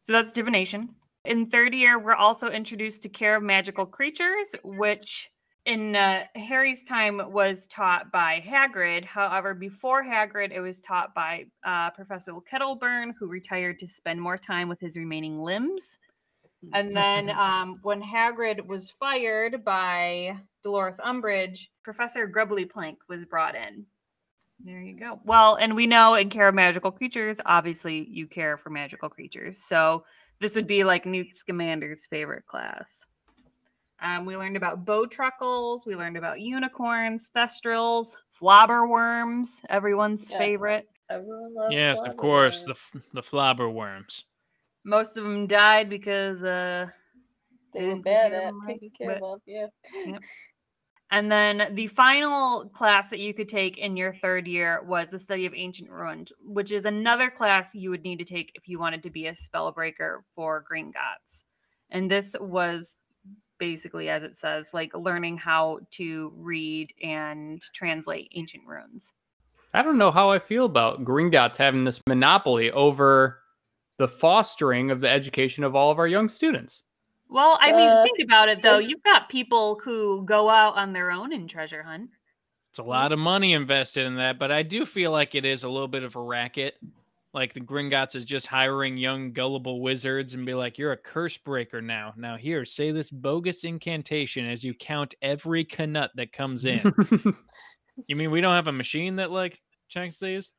[0.01, 0.95] so that's divination.
[1.25, 5.31] In third year, we're also introduced to care of magical creatures, which
[5.65, 9.05] in uh, Harry's time was taught by Hagrid.
[9.05, 14.37] However, before Hagrid, it was taught by uh, Professor Kettleburn, who retired to spend more
[14.37, 15.97] time with his remaining limbs.
[16.73, 23.55] And then um, when Hagrid was fired by Dolores Umbridge, Professor Grubbly Plank was brought
[23.55, 23.85] in.
[24.63, 25.19] There you go.
[25.23, 29.57] Well, and we know in Care of Magical Creatures, obviously you care for magical creatures.
[29.57, 30.03] So
[30.39, 33.05] this would be like Newt Scamander's favorite class.
[34.01, 35.85] Um, we learned about bowtruckles.
[35.85, 38.07] We learned about unicorns, thestrals,
[38.39, 40.37] flobberworms, everyone's Yes.
[40.39, 40.89] favorite.
[41.09, 42.17] Everyone loves yes, of Flabberworm.
[42.17, 44.25] course, the f- the flobber worms.
[44.83, 46.87] Most of them died because uh,
[47.73, 49.41] they were didn't take bad care of at them taking care but- of.
[49.45, 49.67] Yeah.
[51.13, 55.19] And then the final class that you could take in your third year was the
[55.19, 58.79] study of ancient runes, which is another class you would need to take if you
[58.79, 61.43] wanted to be a spellbreaker for green Gringotts.
[61.89, 63.00] And this was
[63.61, 69.13] basically, as it says, like learning how to read and translate ancient runes.
[69.75, 73.37] I don't know how I feel about Gringotts having this monopoly over
[73.99, 76.81] the fostering of the education of all of our young students.
[77.29, 80.91] Well, I mean, Uh, think about it though you've got people who go out on
[80.91, 82.09] their own and treasure hunt.
[82.71, 85.63] It's a lot of money invested in that, but I do feel like it is
[85.63, 86.77] a little bit of a racket.
[87.33, 91.37] Like the Gringotts is just hiring young gullible wizards and be like, "You're a curse
[91.37, 92.13] breaker now.
[92.17, 96.93] Now here, say this bogus incantation as you count every canut that comes in."
[98.07, 100.49] You mean we don't have a machine that like checks these?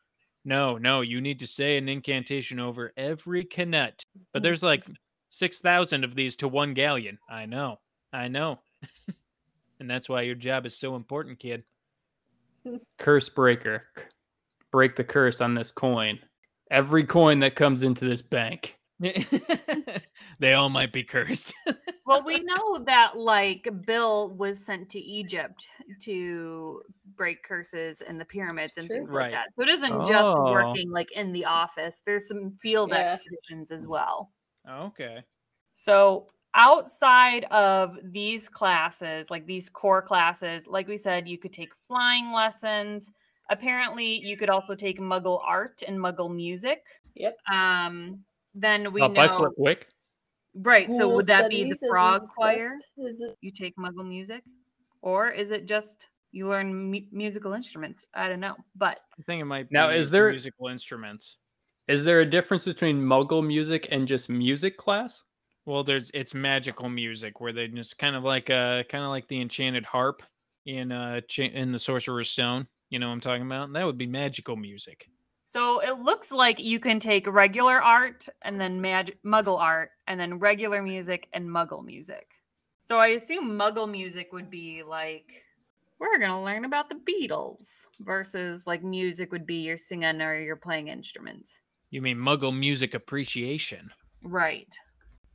[0.45, 4.03] No, no, you need to say an incantation over every canut.
[4.33, 4.85] But there's like
[5.29, 7.19] 6,000 of these to one galleon.
[7.29, 7.79] I know.
[8.13, 8.61] I know.
[9.81, 11.63] and that's why your job is so important, kid.
[12.99, 13.85] curse breaker.
[14.73, 16.19] Break the curse on this coin.
[16.73, 18.79] Every coin that comes into this bank.
[20.41, 21.53] they all might be cursed.
[22.07, 25.69] well, we know that like Bill was sent to Egypt
[26.01, 26.81] to
[27.15, 28.97] break curses in the pyramids and True.
[28.99, 29.33] things Right.
[29.33, 29.55] like that.
[29.55, 30.51] So it isn't just Oh.
[30.51, 32.01] working like in the office.
[32.07, 33.13] There's some field Yeah.
[33.13, 34.33] expeditions as well.
[34.67, 35.23] okay.
[35.75, 41.73] So outside of these classes, like these core classes, like we said, you could take
[41.87, 43.11] flying lessons.
[43.51, 46.83] Apparently, you could also take Muggle art and Muggle music.
[47.15, 47.37] Yep.
[47.51, 48.25] Um,
[48.55, 49.89] then we Uh, by know, Flitwick.
[50.55, 50.89] right?
[50.95, 52.79] So would that be the studies, as we frog choir?
[52.99, 54.43] Is it you take muggle music
[55.03, 59.43] or is it just you learn mu- musical instruments i don't know but I think
[59.43, 61.37] it might Now, is the there- musical instruments.
[61.89, 65.25] Is there a difference between Muggle music and just music class?
[65.67, 69.27] Well, there's it's magical music where they just kind of like uh kind of like
[69.29, 70.23] the enchanted harp.
[70.65, 72.69] in uh in the Sorcerer's Stone.
[72.93, 73.65] You know what I'm talking about?
[73.65, 75.09] And that would be magical music.
[75.47, 80.21] So it looks like you can take regular art and then mag- muggle art and
[80.21, 82.27] then regular music and muggle music.
[82.83, 85.43] So I assume muggle music would be like
[85.99, 90.39] we're going to learn about the Beatles versus like music would be you're singing or
[90.39, 91.63] you're playing instruments.
[91.91, 93.91] You mean Muggle music appreciation?
[94.23, 94.77] Right.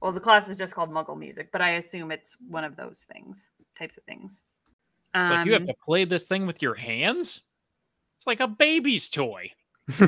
[0.01, 3.05] Well, the class is just called muggle music, but I assume it's one of those
[3.11, 4.43] things, types of things.
[5.21, 7.41] It's like you have Um, to play this thing with your hands.
[8.17, 9.51] It's like a baby's toy.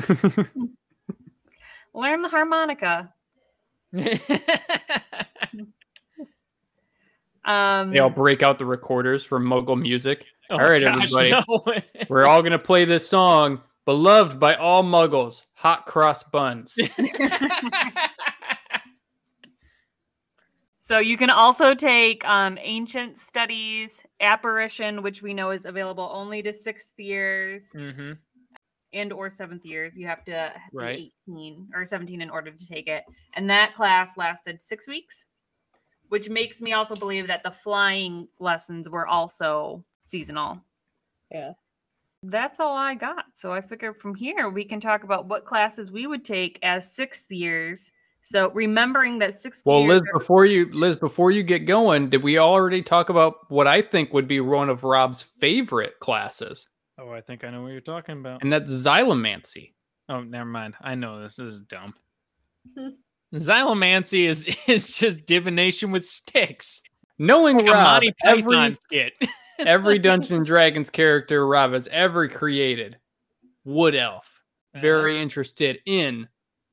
[1.94, 3.12] learn the harmonica.
[7.44, 10.24] Um, They all break out the recorders for Muggle music.
[10.50, 11.30] Oh, All right, gosh, everybody.
[11.48, 11.64] no.
[12.08, 15.42] We're all gonna play this song, beloved by all Muggles.
[15.54, 16.76] Hot cross buns.
[20.90, 26.42] So you can also take um, ancient studies, apparition, which we know is available only
[26.42, 28.14] to sixth years hmm
[28.92, 29.96] and or seventh years.
[29.96, 30.96] You have to Right.
[30.96, 33.04] be 18 or 17 in order to take it.
[33.34, 35.26] And that class lasted six weeks,
[36.08, 40.60] which makes me also believe that the flying lessons were also seasonal.
[41.30, 41.52] Yeah.
[42.24, 43.26] That's all I got.
[43.36, 46.92] So I figured from here we can talk about what classes we would take as
[46.92, 47.92] sixth years.
[48.22, 49.62] So remembering that six.
[49.64, 53.50] Well, Liz, are- before you Liz, before you get going, did we already talk about
[53.50, 56.68] what I think would be one of Rob's favorite classes?
[56.98, 58.42] Oh, I think I know what you're talking about.
[58.42, 59.72] And that's Xylomancy.
[60.08, 60.74] Oh, never mind.
[60.82, 61.36] I know this.
[61.36, 61.94] This is dumb.
[63.34, 66.82] Xylomancy is is just divination with sticks.
[67.18, 69.12] Knowing Like Rob, Monty every, skit.
[69.58, 72.96] every Dungeons and Dragons character Rob has ever created,
[73.64, 74.40] Wood Elf,
[74.74, 76.26] very Uh, interested in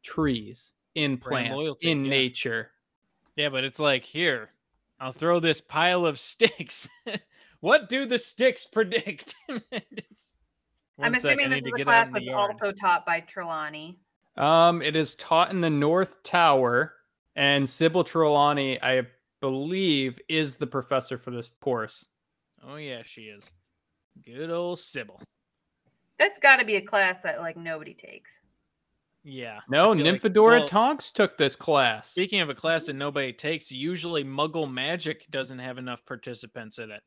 [0.04, 2.10] trees, in Brand plants, loyalty, in yeah.
[2.10, 2.72] nature.
[3.36, 4.50] yeah, but it's like here.
[5.00, 6.90] I'll throw this pile of sticks.
[7.60, 9.36] what do the sticks predict?
[9.50, 9.62] I'm
[10.96, 14.00] One sec, assuming this is a class out in the that's also taught by Trelawney.
[14.38, 16.94] Um, it is taught in the North Tower,
[17.36, 19.04] and Sybil Trelawney, I
[19.40, 22.06] believe, is the professor for this course.
[22.68, 23.52] Oh yeah, she is.
[24.26, 25.22] Good old Sybil.
[26.18, 28.42] That's got to be a class that like nobody takes.
[29.30, 29.60] Yeah.
[29.70, 32.12] No, I feel like- Nymphadora well, Tonks took this class.
[32.12, 36.92] Speaking of a class that nobody takes, usually Muggle Magic doesn't have enough participants in
[36.92, 37.04] it.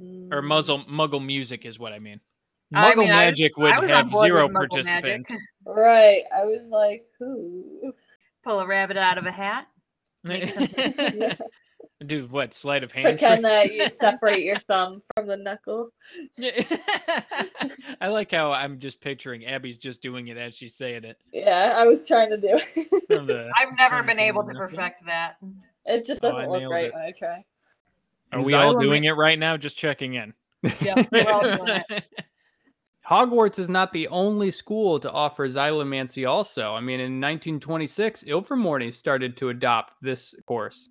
[0.00, 0.32] Mm.
[0.32, 2.20] Or Muzzle Muggle Music is what I mean.
[2.72, 5.28] Muggle I was- Magic would I was on have zero participants.
[5.66, 6.22] Right.
[6.34, 7.92] I was like, who?
[8.44, 9.66] Pull a rabbit out of a hat.
[10.24, 10.52] Makes
[12.06, 13.04] Dude, what sleight of hand?
[13.04, 13.70] Pretend uh, trick?
[13.70, 15.90] that you separate your thumb from the knuckle.
[16.36, 16.62] Yeah.
[18.00, 21.18] I like how I'm just picturing Abby's just doing it as she's saying it.
[21.32, 22.90] Yeah, I was trying to do it.
[23.08, 25.36] The, I've never been able to perfect that.
[25.84, 26.94] It just Oh, doesn't look right it.
[26.94, 27.44] when I try.
[28.32, 29.58] Are we all doing it right now?
[29.58, 30.32] Just checking in.
[30.80, 31.42] Yeah, all.
[33.10, 36.74] Hogwarts is not the only school to offer Xylomancy, also.
[36.74, 40.88] I mean, in 1926, Ilvermorny started to adopt this course.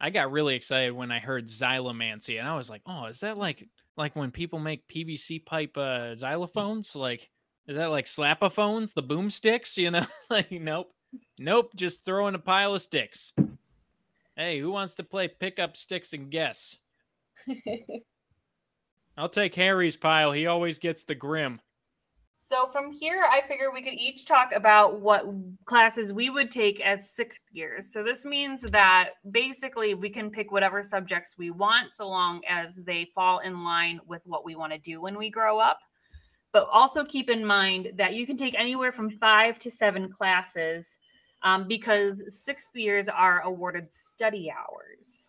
[0.00, 3.36] I got really excited when I heard xylomancy, and I was like, "Oh, is that
[3.36, 6.94] like like when people make PVC pipe uh, xylophones?
[6.94, 7.30] Like,
[7.66, 9.76] is that like slapophones, the boomsticks?
[9.76, 10.92] You know, like nope,
[11.38, 13.32] nope, just throwing a pile of sticks.
[14.36, 16.76] Hey, who wants to play pick up sticks and guess?
[19.16, 20.30] I'll take Harry's pile.
[20.30, 21.60] He always gets the grim.
[22.48, 25.26] So from here, I figure we could each talk about what
[25.66, 27.92] classes we would take as sixth years.
[27.92, 32.76] So this means that basically we can pick whatever subjects we want, so long as
[32.76, 35.80] they fall in line with what we want to do when we grow up.
[36.54, 40.98] But also keep in mind that you can take anywhere from five to seven classes
[41.42, 45.26] um, because sixth years are awarded study hours.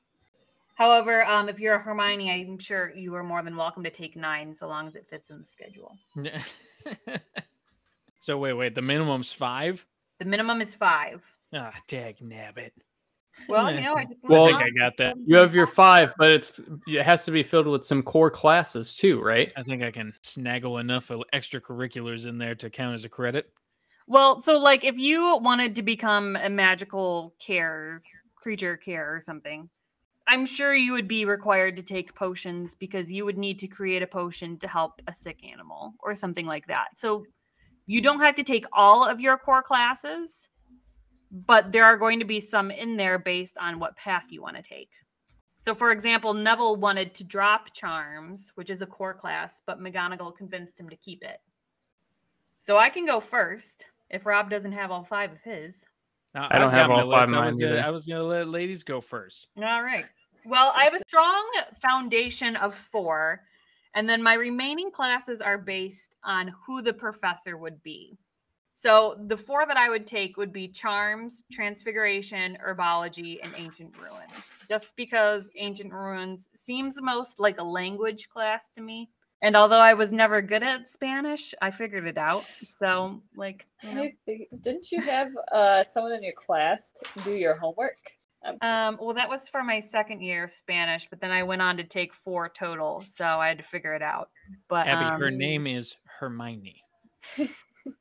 [0.80, 4.16] However, um, if you're a Hermione, I'm sure you are more than welcome to take
[4.16, 5.98] nine, so long as it fits in the schedule.
[8.22, 9.86] so wait, wait, the minimum's five.
[10.20, 11.22] The minimum is five.
[11.54, 12.72] Ah, dag nabbit.
[13.50, 15.18] Well, you know, I just Well, I think I got that.
[15.26, 18.96] You have your five, but it's it has to be filled with some core classes
[18.96, 19.52] too, right?
[19.58, 23.52] I think I can snaggle enough extracurriculars in there to count as a credit.
[24.08, 28.06] Well, so like if you wanted to become a magical cares
[28.38, 29.70] creature care or something,
[30.30, 34.04] I'm sure you would be required to take potions because you would need to create
[34.04, 36.90] a potion to help a sick animal or something like that.
[36.96, 37.26] So
[37.88, 40.48] you don't have to take all of your core classes,
[41.32, 44.56] but there are going to be some in there based on what path you want
[44.56, 44.92] to take.
[45.62, 50.38] So, for example, Neville wanted to drop charms, which is a core class, but McGonagall
[50.38, 51.40] convinced him to keep it.
[52.60, 55.84] So I can go first if Rob doesn't have all five of his.
[56.36, 57.64] I don't I've have all five of mine.
[57.64, 59.48] I was gonna let ladies go first.
[59.58, 60.06] All right.
[60.50, 61.48] Well, I have a strong
[61.80, 63.44] foundation of four,
[63.94, 68.18] and then my remaining classes are based on who the professor would be.
[68.74, 74.56] So the four that I would take would be Charms, Transfiguration, Herbology, and Ancient Runes.
[74.68, 79.12] Just because Ancient Runes seems most like a language class to me.
[79.44, 82.42] And although I was never good at Spanish, I figured it out.
[82.42, 84.10] So, like, you know.
[84.62, 86.92] Didn't you have uh, someone in your class
[87.24, 87.98] do your homework?
[88.62, 91.76] Um, well, that was for my second year of Spanish, but then I went on
[91.78, 94.30] to take four total, so I had to figure it out.
[94.70, 96.82] But Abby, her um, name is Hermione.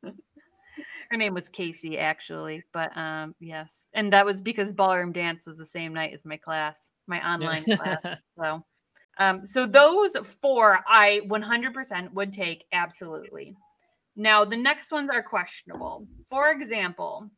[0.03, 2.62] her name was Casey, actually.
[2.72, 6.36] But um, yes, and that was because ballroom dance was the same night as my
[6.36, 7.99] class, my online class.
[8.39, 8.64] So,
[9.18, 13.57] um, so those four I 100% would take absolutely.
[14.14, 16.07] Now the next ones are questionable.
[16.28, 17.28] For example,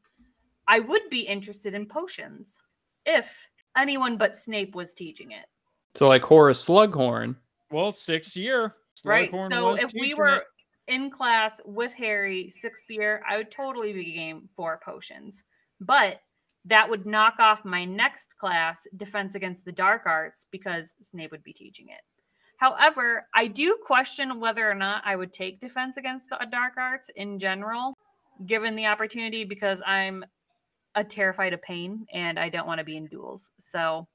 [0.69, 2.59] I would be interested in potions
[3.07, 3.47] if
[3.77, 5.47] anyone but Snape was teaching it.
[5.95, 7.37] So like Horace Slughorn.
[7.71, 8.77] well, sixth year.
[8.97, 9.33] Slughorn Right.
[9.33, 10.45] Slughorn So was if we were it.
[10.89, 15.45] in class with Harry sixth year, I would totally be game for potions.
[15.81, 16.21] But
[16.67, 21.43] that would knock off my next class, Defense Against the Dark Arts, because Snape would
[21.43, 22.03] be teaching it.
[22.59, 27.09] However, I do question whether or not I would take Defense Against the Dark Arts
[27.17, 27.95] in general,
[28.45, 30.23] given the opportunity, because I'm
[30.95, 33.51] a terrified of pain and I don't want to be in duels.
[33.59, 34.09] So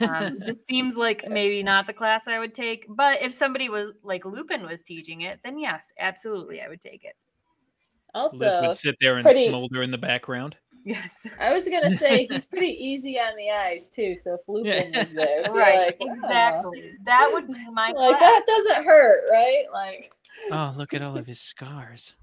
[0.00, 2.86] um, just seems like maybe not the class I would take.
[2.88, 7.04] But if somebody was like Lupin was teaching it, then yes, absolutely, I would take
[7.04, 7.14] it.
[8.14, 10.56] Also, Liz would sit there and pretty- smolder in the background.
[10.84, 14.14] Yes, I was gonna say he's pretty easy on the eyes too.
[14.16, 16.92] So if Lupin was there, right, like, "Wow." exactly.
[17.04, 18.20] That would be my Like class.
[18.20, 19.64] that doesn't hurt, right?
[19.72, 20.12] Like
[20.52, 22.14] Oh, look at all of his scars.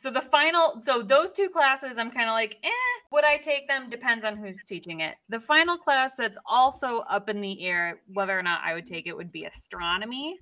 [0.00, 3.68] So the final, so those two classes, I'm kind of like, eh, would I take
[3.68, 3.90] them?
[3.90, 5.16] Depends on who's teaching it.
[5.28, 9.06] The final class that's also up in the air, whether or not I would take
[9.06, 10.38] it, would be astronomy.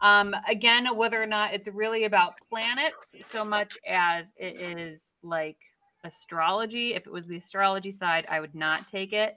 [0.00, 5.58] Um, again, whether or not it's really about planets so much as it is like
[6.04, 6.94] astrology.
[6.94, 9.36] If it was the astrology side, I would not take it.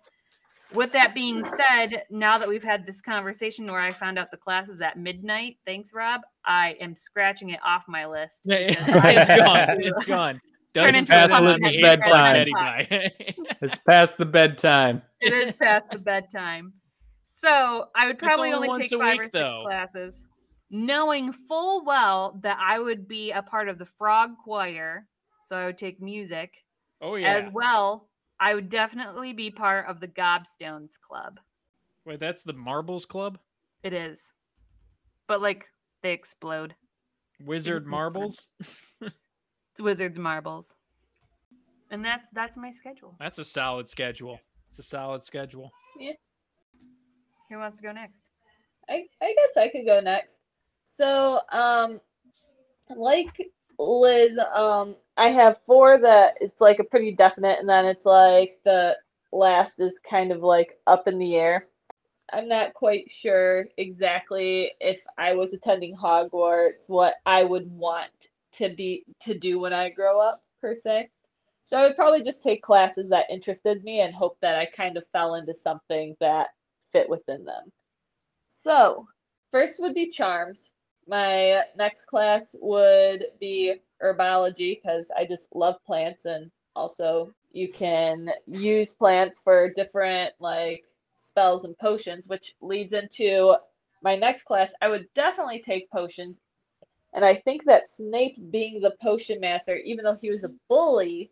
[0.75, 4.37] With that being said, now that we've had this conversation where I found out the
[4.37, 8.43] class is at midnight, thanks, Rob, I am scratching it off my list.
[8.49, 9.69] Yeah, because I it's would gone.
[9.81, 10.41] It's gone.
[10.73, 12.45] Turn Doesn't into pass a the head bedtime.
[12.53, 13.11] bedtime.
[13.61, 15.01] It's past the bedtime.
[15.21, 16.73] it is past the bedtime.
[17.23, 19.63] So I would probably only only, take five week, or six though.
[19.65, 20.25] classes,
[20.69, 25.07] knowing full well that I would be a part of the frog choir.
[25.47, 26.53] So I would take music
[27.01, 27.29] Oh yeah.
[27.35, 28.09] as well.
[28.39, 31.39] I would definitely be part of the Gobstones Club.
[32.05, 33.39] Wait, that's the Marbles Club.
[33.83, 34.31] It is,
[35.27, 35.67] but like
[36.01, 36.75] they explode.
[37.39, 37.87] Wizard different.
[37.87, 38.45] Marbles.
[39.71, 40.77] It's Wizards Marbles,
[41.91, 43.13] and that's that's my schedule.
[43.19, 44.39] That's a solid schedule.
[44.69, 45.69] It's a solid schedule.
[45.99, 46.13] Yeah.
[47.49, 48.21] Who wants to go next?
[48.89, 50.39] I, I guess I could go next.
[50.85, 51.99] So, um,
[52.95, 58.05] like Liz, um, I have four that it's like a pretty definite, and then it's
[58.05, 58.97] like the
[59.31, 61.67] last is kind of like up in the air.
[62.33, 68.69] I'm not quite sure exactly if I was attending Hogwarts what I would want to
[68.69, 71.09] be to do when I grow up per se.
[71.65, 74.97] So I would probably just take classes that interested me and hope that I kind
[74.97, 76.49] of fell into something that
[76.91, 77.71] fit within them.
[78.47, 79.07] So,
[79.51, 80.71] first would be charms.
[81.07, 88.31] My next class would be herbology because I just love plants and also you can
[88.47, 90.85] use plants for different like
[91.15, 93.55] spells and potions, which leads into
[94.01, 94.73] my next class.
[94.81, 96.37] I would definitely take potions.
[97.13, 101.31] And I think that Snape being the potion master, even though he was a bully,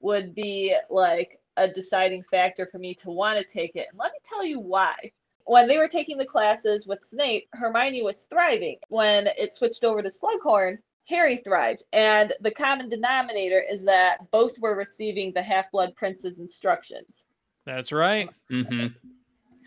[0.00, 3.88] would be like a deciding factor for me to want to take it.
[3.90, 5.12] And let me tell you why
[5.48, 8.76] when they were taking the classes with Snape, Hermione was thriving.
[8.88, 11.84] When it switched over to Slughorn, Harry thrived.
[11.94, 17.26] And the common denominator is that both were receiving the Half Blood Prince's instructions.
[17.64, 18.28] That's right.
[18.52, 18.88] Mm-hmm.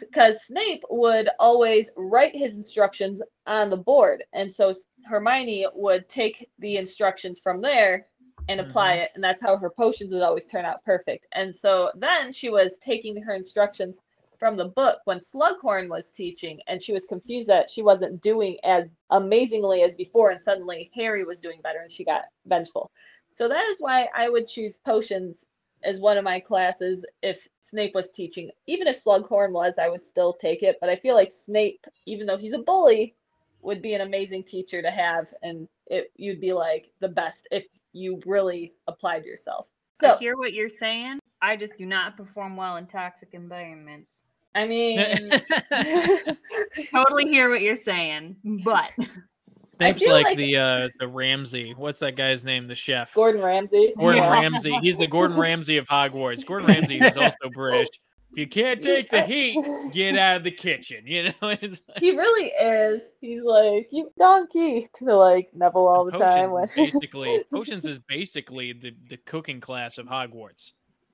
[0.02, 4.24] Because Snape would always write his instructions on the board.
[4.34, 4.72] And so
[5.06, 8.06] Hermione would take the instructions from there
[8.50, 9.12] and apply it.
[9.16, 11.26] And that's how her potions would always turn out perfect.
[11.32, 14.00] And so then she was taking her instructions
[14.42, 18.58] from the book when Slughorn was teaching, and she was confused that she wasn't doing
[18.64, 22.89] as amazingly as before, and suddenly Harry was doing better, and she got vengeful.
[23.30, 25.46] So that is why I would choose potions
[25.84, 28.50] as one of my classes if Snape was teaching.
[28.66, 30.78] Even if Slughorn was, I would still take it.
[30.82, 33.14] But I feel like Snape, even though he's a bully,
[33.62, 37.66] would be an amazing teacher to have, and it you'd be like the best if
[37.94, 39.70] you really applied yourself.
[40.02, 44.21] I So hear what you're saying, I just do not perform well in toxic environments.
[44.54, 45.32] I mean,
[46.91, 48.91] Totally hear what you're saying, but
[49.78, 51.74] Snape's like, like- the uh the Ramsay.
[51.78, 52.66] What's that guy's name?
[52.66, 53.14] The chef.
[53.14, 53.93] Gordon Ramsay.
[53.97, 54.30] Gordon Yeah.
[54.32, 54.78] Ramsay.
[54.82, 56.45] He's the Gordon Ramsay of Hogwarts.
[56.45, 57.88] Gordon Ramsay is also British.
[58.34, 59.58] If you can't take the heat,
[59.91, 61.06] get out of the kitchen.
[61.06, 63.02] You know, it's like, He really is.
[63.20, 66.49] He's like you donkey to like Neville all the time.
[66.49, 70.72] Potions is basically potions is basically the the cooking class of Hogwarts.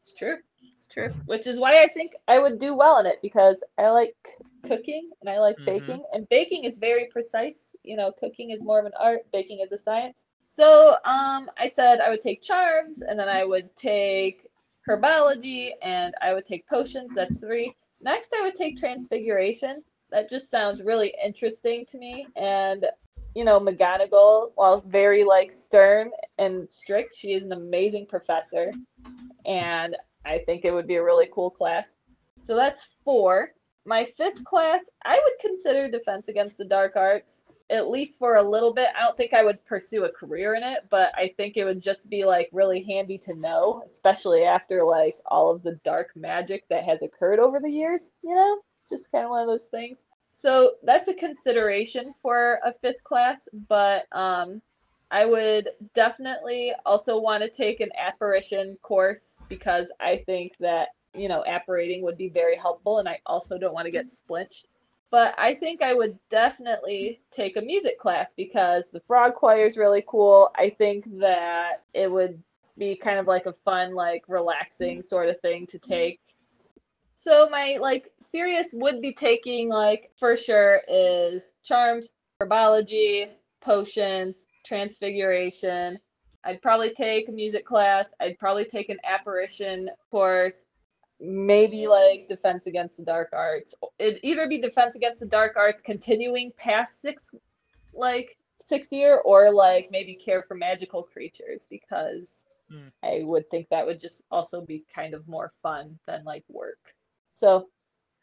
[0.07, 0.37] It's true.
[0.75, 1.09] It's true.
[1.25, 4.15] Which is why I think I would do well in it because I like
[4.63, 5.65] cooking and I like Mhm.
[5.65, 6.03] baking.
[6.13, 7.75] And baking is very precise.
[7.83, 9.29] You know, cooking is more of an art.
[9.31, 10.27] Baking is a science.
[10.47, 14.47] So um, I said I would take charms and then I would take
[14.87, 17.13] herbology and I would take potions.
[17.13, 17.75] That's three.
[18.01, 19.83] Next, I would take transfiguration.
[20.11, 22.29] That just sounds really interesting to me.
[22.35, 22.85] And
[23.37, 26.09] you know, McGonagall, while very like stern
[26.39, 28.73] and strict, she is an amazing professor,
[29.45, 31.97] and I think it would be a really cool class.
[32.39, 33.51] So that's four.
[33.85, 38.41] My fifth class, I would consider Defense Against the Dark Arts, at least for a
[38.41, 38.89] little bit.
[38.95, 41.79] I don't think I would pursue a career in it, but I think it would
[41.79, 46.67] just be like really handy to know, especially after like all of the dark magic
[46.69, 48.61] that has occurred over the years, you know?
[48.89, 50.05] Just kind of one of those things.
[50.37, 54.61] So that's a consideration for a fifth class, but um,
[55.09, 61.27] I would definitely also want to take an apparition course because I think that, you
[61.27, 64.67] know, apparating would be very helpful and I also don't want to get splinched.
[65.09, 69.75] But I think I would definitely take a music class because the frog choir is
[69.75, 70.51] really cool.
[70.53, 72.39] I think that it would
[72.77, 76.19] be kind of like a fun, like relaxing sort of thing to take.
[77.19, 85.97] So my like serious would be taking like for sure is charms, herbology, potions, transfiguration.
[86.43, 88.05] I'd probably take a music class.
[88.21, 90.65] I'd probably take an apparition course.
[91.19, 93.73] Maybe like defense against the dark arts.
[93.97, 97.33] It'd either be defense against the dark arts continuing past six
[97.95, 102.89] like six year or like maybe care for magical creatures because Hmm.
[103.01, 106.93] I would think that would just also be kind of more fun than like work.
[107.37, 107.67] So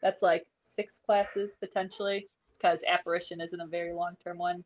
[0.01, 4.63] that's like six classes potentially because apparition isn't a very long term one.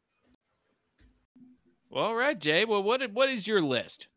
[1.91, 2.65] Well, all right, Jay.
[2.65, 4.07] Well, what what is your list?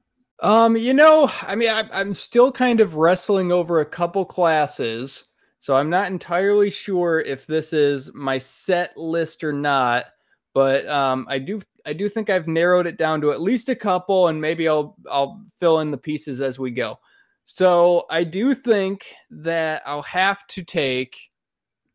[0.41, 5.25] Um, you know, I mean, I, I'm still kind of wrestling over a couple classes,
[5.61, 10.07] so I'm not entirely sure if this is my set list or not.
[10.55, 13.77] But um, I do, I do think I've narrowed it down to at least a
[13.77, 16.99] couple, and maybe I'll, I'll fill in the pieces as we go.
[17.45, 21.17] So I do think that I'll have to take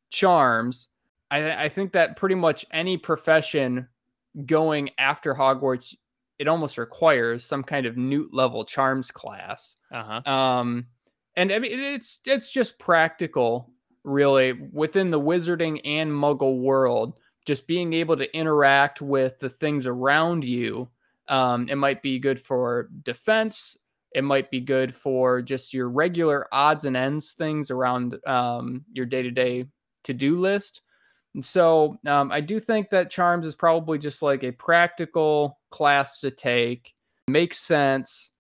[0.09, 0.89] charms.
[1.31, 3.87] I, I think that pretty much any profession
[4.45, 5.95] going after Hogwarts
[6.39, 9.77] it almost requires some kind of newt level charms class.
[9.91, 10.31] Uh huh.
[10.31, 10.87] Um,
[11.35, 13.71] and I mean it's it's just practical,
[14.03, 17.19] really, within the wizarding and Muggle world.
[17.45, 20.89] Just being able to interact with the things around you.
[21.29, 23.77] Um, it might be good for defense.
[24.13, 29.05] It might be good for just your regular odds and ends things around um, your
[29.05, 29.65] day to day
[30.05, 30.81] to do list.
[31.35, 36.19] And so um, I do think that Charms is probably just like a practical class
[36.21, 36.93] to take.
[37.27, 38.31] Makes sense.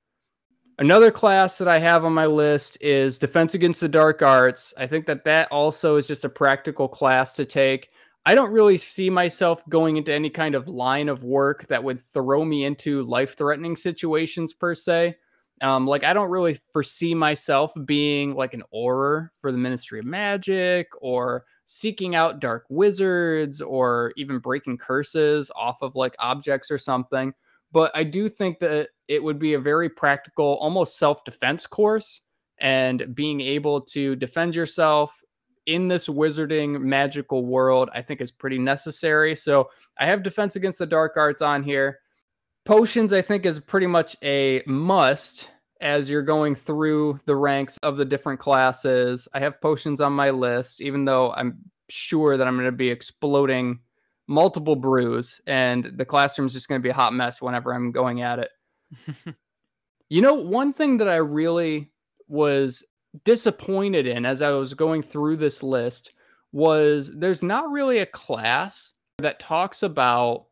[0.79, 4.73] Another class that I have on my list is Defense Against the Dark Arts.
[4.77, 7.89] I think that that also is just a practical class to take.
[8.25, 11.99] I don't really see myself going into any kind of line of work that would
[11.99, 15.17] throw me into life threatening situations per se.
[15.61, 20.05] Um, like I don't really foresee myself being like an auror for the Ministry of
[20.05, 26.77] Magic or seeking out dark wizards or even breaking curses off of like objects or
[26.77, 27.33] something.
[27.71, 32.21] But I do think that it would be a very practical, almost self defense course.
[32.59, 35.21] And being able to defend yourself
[35.67, 39.35] in this wizarding magical world, I think is pretty necessary.
[39.35, 41.99] So I have Defense Against the Dark Arts on here.
[42.67, 45.49] Potions, I think, is pretty much a must
[45.79, 49.25] as you're going through the ranks of the different classes.
[49.33, 52.89] I have potions on my list, even though I'm sure that I'm going to be
[52.89, 53.79] exploding
[54.27, 58.21] multiple brews and the classroom's just going to be a hot mess whenever I'm going
[58.21, 58.49] at it.
[60.09, 61.89] you know, one thing that I really
[62.27, 62.83] was
[63.23, 66.11] disappointed in as I was going through this list
[66.51, 70.47] was there's not really a class that talks about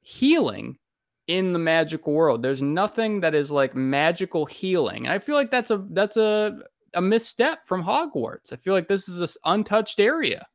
[0.00, 0.78] healing
[1.26, 2.42] in the magical world.
[2.42, 5.06] There's nothing that is like magical healing.
[5.06, 6.60] And I feel like that's a that's a
[6.94, 8.52] a misstep from Hogwarts.
[8.52, 10.46] I feel like this is this untouched area.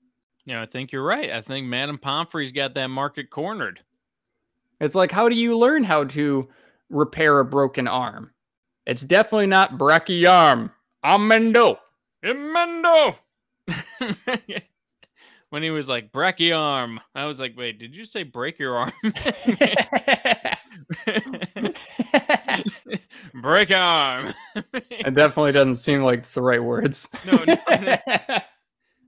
[0.45, 1.31] Yeah, I think you're right.
[1.31, 3.81] I think Madame Pomfrey's got that market cornered.
[4.79, 6.47] It's like how do you learn how to
[6.89, 8.31] repair a broken arm?
[8.85, 10.71] It's definitely not Brackium.
[11.03, 11.77] Emendo.
[12.23, 13.15] Emendo.
[15.49, 16.99] when he was like, break arm.
[17.15, 18.91] I was like, wait, did you say break your arm?
[23.41, 24.33] break arm.
[24.73, 27.07] It definitely doesn't seem like it's the right words.
[27.25, 27.97] No, no, no.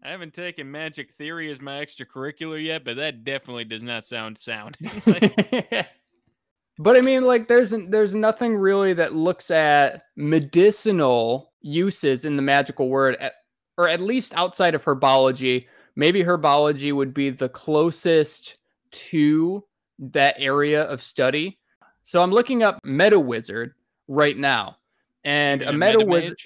[0.03, 4.37] I haven't taken magic theory as my extracurricular yet, but that definitely does not sound
[4.37, 4.77] sound.
[5.05, 12.41] but I mean, like, there's there's nothing really that looks at medicinal uses in the
[12.41, 13.33] magical word, at,
[13.77, 15.67] or at least outside of herbology.
[15.95, 18.57] Maybe herbology would be the closest
[18.91, 19.63] to
[19.99, 21.59] that area of study.
[22.03, 23.73] So I'm looking up meta wizard
[24.07, 24.77] right now,
[25.23, 26.07] and a meta metamage?
[26.07, 26.39] wizard,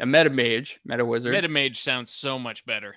[0.00, 1.32] a meta mage, meta wizard.
[1.32, 2.96] Meta Mage sounds so much better.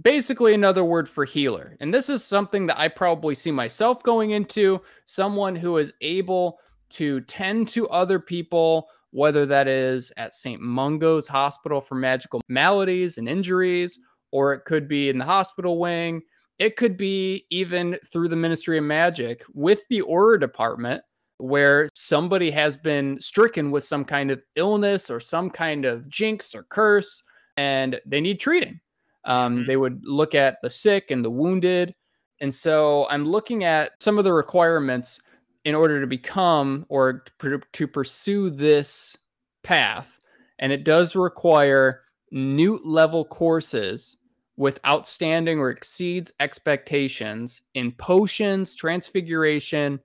[0.00, 1.76] basically another word for healer.
[1.80, 6.58] And this is something that I probably see myself going into someone who is able
[6.90, 10.60] to tend to other people, whether that is at St.
[10.60, 13.98] Mungo's Hospital for Magical Maladies and Injuries,
[14.30, 16.22] or it could be in the hospital wing.
[16.62, 21.02] It could be even through the Ministry of Magic with the Auror Department,
[21.38, 26.54] where somebody has been stricken with some kind of illness or some kind of jinx
[26.54, 27.24] or curse,
[27.56, 28.78] and they need treating.
[29.24, 29.66] Um, Mhm.
[29.66, 31.96] They would look at the sick and the wounded.
[32.40, 35.20] And so I'm looking at some of the requirements
[35.64, 39.16] in order to become or to to pursue this
[39.64, 40.16] path.
[40.60, 44.16] And it does require NEWT level courses
[44.56, 49.98] with outstanding or exceeds expectations in potions, transfiguration,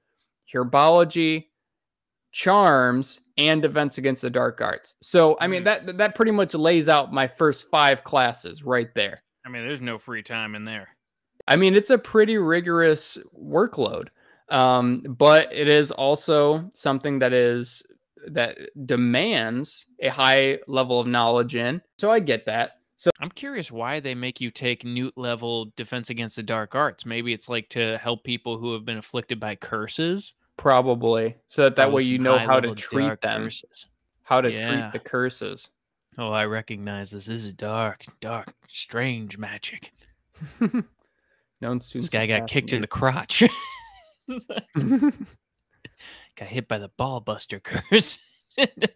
[0.54, 1.46] herbology,
[2.32, 4.96] charms, and defense against the dark arts.
[5.02, 5.66] So, I mean, Mm.
[5.66, 9.24] that that pretty much lays out my first five classes right there.
[9.46, 10.90] I mean, there's no free time in there.
[11.48, 14.10] I mean, it's a pretty rigorous workload,
[14.50, 17.84] um, but it is also something that is
[18.28, 21.82] that demands a high level of knowledge in.
[21.98, 22.77] So I get that.
[22.98, 27.06] So I'm curious why they make you take NEWT level defense against the dark arts.
[27.06, 30.34] Maybe it's like to help people who have been afflicted by curses.
[30.58, 33.86] probably so that that oh, way you know how to treat them, curses.
[34.24, 34.68] how to Yeah.
[34.68, 35.70] treat the curses.
[36.18, 37.28] Oh, I recognize this.
[37.28, 39.94] This is dark, dark, strange magic.
[41.62, 43.44] Known This guy got kicked in the crotch.
[46.36, 48.18] got hit by the ball buster curse.
[48.58, 48.90] wait,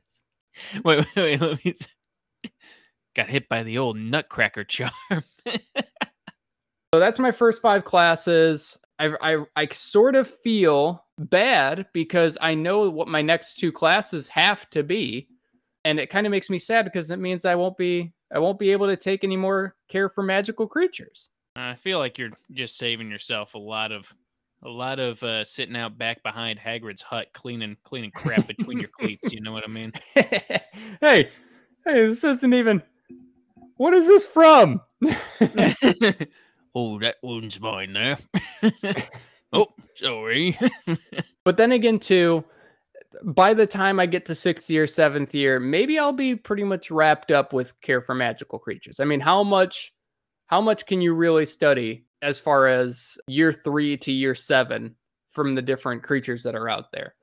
[0.84, 1.42] wait, wait.
[1.42, 1.76] Let me.
[3.16, 4.92] Got hit by the old nutcracker charm.
[6.94, 8.78] So that's my first five classes.
[9.00, 14.28] I, I I sort of feel bad because I know what my next two classes
[14.28, 15.30] have to be,
[15.86, 18.60] and it kind of makes me sad because it means I won't be I won't
[18.60, 21.30] be able to take any more care for magical creatures.
[21.56, 24.14] I feel like you're just saving yourself a lot of
[24.62, 28.90] a lot of uh, sitting out back behind Hagrid's hut cleaning cleaning crap between your
[29.00, 29.32] cleats.
[29.32, 29.94] You know what I mean?
[30.14, 30.62] hey,
[31.00, 31.30] hey,
[31.86, 32.84] this isn't even.
[33.82, 34.80] What is this from?
[36.76, 38.18] oh, that one's mine there.
[39.54, 39.66] oh,
[39.96, 40.60] sorry.
[41.44, 42.44] But then again, too,
[43.24, 46.92] by the time I get to sixth year, seventh year, maybe I'll be pretty much
[46.92, 49.00] wrapped up with care for magical creatures.
[49.00, 49.92] I mean, how much,
[50.46, 54.96] how much can you really study as far as year three to year seven
[55.32, 57.16] from the different creatures that are out there?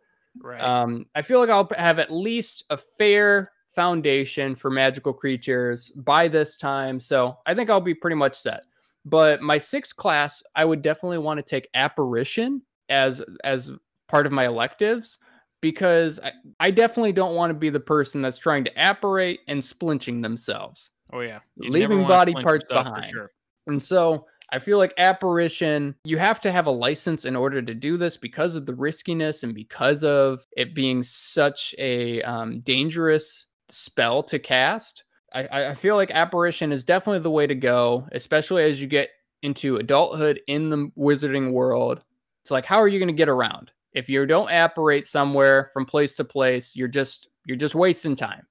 [0.42, 0.60] right.
[0.60, 6.26] Um, I feel like I'll have at least a fair foundation for magical creatures by
[6.26, 6.98] this time.
[7.00, 8.64] So I think I'll be pretty much set.
[9.04, 13.70] But my sixth class, I would definitely want to take apparition as as
[14.08, 15.18] part of my electives
[15.60, 19.62] because I, I definitely don't want to be the person that's trying to apparate and
[19.62, 20.90] splinching themselves.
[21.12, 21.38] oh yeah.
[21.56, 23.04] You leaving body parts behind.
[23.04, 23.30] sure.
[23.68, 27.74] And so I feel like apparition, you have to have a license in order to
[27.74, 33.46] do this because of the riskiness and because of it being such a um, dangerous
[33.68, 35.04] spell to cast.
[35.32, 39.10] I- I, feel like apparition is definitely the way to go, especially as you get
[39.42, 42.02] into adulthood in the wizarding world.
[42.42, 43.70] It's like, how are you going to get around?
[43.92, 48.46] If you don't apparate somewhere from place to place, you're just you're just wasting time.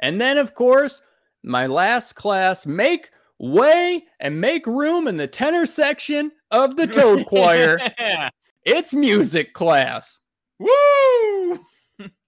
[0.00, 1.00] And then, of course,
[1.42, 7.26] my last class, make way and make room in the tenor section of the Toad
[7.26, 7.78] Choir.
[7.98, 8.30] Yeah.
[8.64, 10.20] It's music class.
[10.58, 11.60] Woo!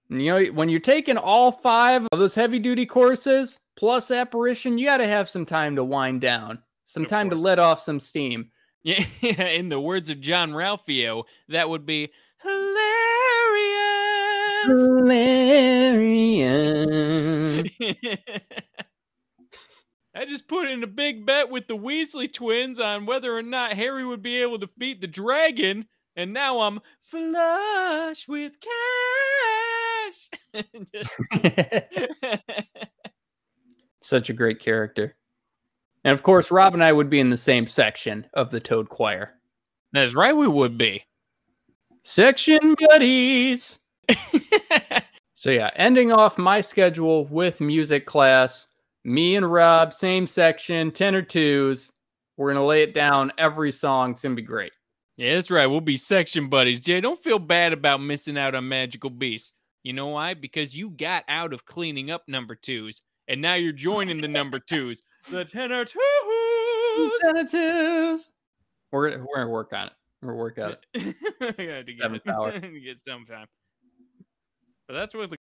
[0.09, 4.85] You know, when you're taking all five of those heavy duty courses plus apparition, you
[4.85, 7.99] got to have some time to wind down, some Of time to let off some
[7.99, 8.49] steam.
[8.83, 12.83] Yeah, in the words of Jean-Ralphio, that would be hilarious.
[14.65, 16.43] Hilarious.
[20.15, 23.73] I just put in a big bet with the Weasley twins on whether or not
[23.73, 30.29] Harry would be able to beat the dragon, and now I'm flush with cash.
[34.01, 35.15] Such a great character.
[36.03, 38.89] And of course, Rob and I would be in the same section of the Toad
[38.89, 39.31] Choir.
[39.93, 41.05] That's right, we would be.
[42.03, 43.79] Section buddies.
[45.43, 48.65] So yeah, ending off my schedule with music class.
[49.03, 51.91] Me and Rob, same section, ten or twos.
[52.37, 53.33] We're gonna lay it down.
[53.37, 54.11] Every song.
[54.11, 54.71] It's gonna be great.
[55.17, 55.67] Yeah, that's right.
[55.67, 56.79] We'll be section buddies.
[56.79, 59.53] Jay, don't feel bad about missing out on Magical Beast.
[59.83, 60.33] You know why?
[60.33, 64.59] Because you got out of cleaning up number twos, and now you're joining the number
[64.59, 65.03] twos.
[65.29, 67.11] The tenor twos.
[67.21, 68.31] Ten or twos.
[68.91, 69.93] We're we're gonna work on it.
[70.21, 71.15] We're gonna work on it.
[71.57, 72.51] to get, Seventh hour.
[72.59, 73.47] to get some time.
[74.87, 75.37] But that's what the.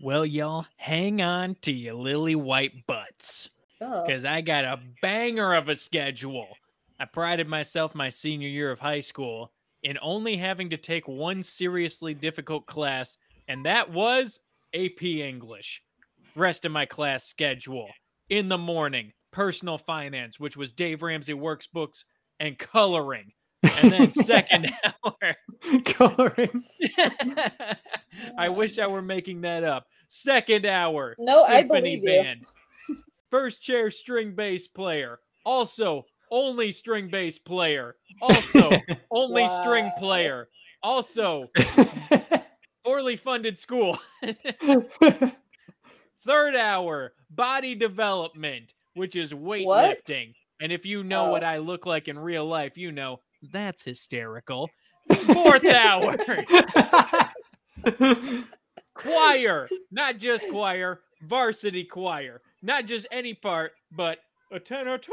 [0.00, 3.48] Well, y'all, hang on to your lily white butts
[3.80, 4.04] Oh.
[4.06, 6.48] because I got a banger of a schedule.
[7.04, 9.52] I prided myself my senior year of high school
[9.82, 14.40] in only having to take one seriously difficult class, and that was
[14.74, 15.82] AP English.
[16.34, 17.90] Rest of my class schedule
[18.30, 22.06] in the morning, personal finance, which was Dave Ramsey works books
[22.40, 23.32] and coloring.
[23.62, 25.34] And then second hour,
[25.84, 26.48] Coloring.
[28.38, 29.84] I wish I were making that up.
[30.08, 32.22] Second hour, No, I symphony believe you.
[32.22, 32.44] band.
[33.30, 35.18] First chair string bass player.
[35.44, 37.94] Also, only string bass player.
[38.20, 38.70] Also,
[39.12, 40.48] only string player.
[40.82, 41.48] Also,
[42.84, 43.96] poorly funded school.
[46.26, 50.34] Third hour, body development, which is weightlifting.
[50.60, 51.46] And if you know what Oh.
[51.46, 53.20] I look like in real life, you know
[53.52, 54.70] that's hysterical.
[55.26, 56.16] Fourth hour,
[58.94, 64.18] choir, not just choir, varsity choir, not just any part, but
[64.50, 65.12] a tenor two.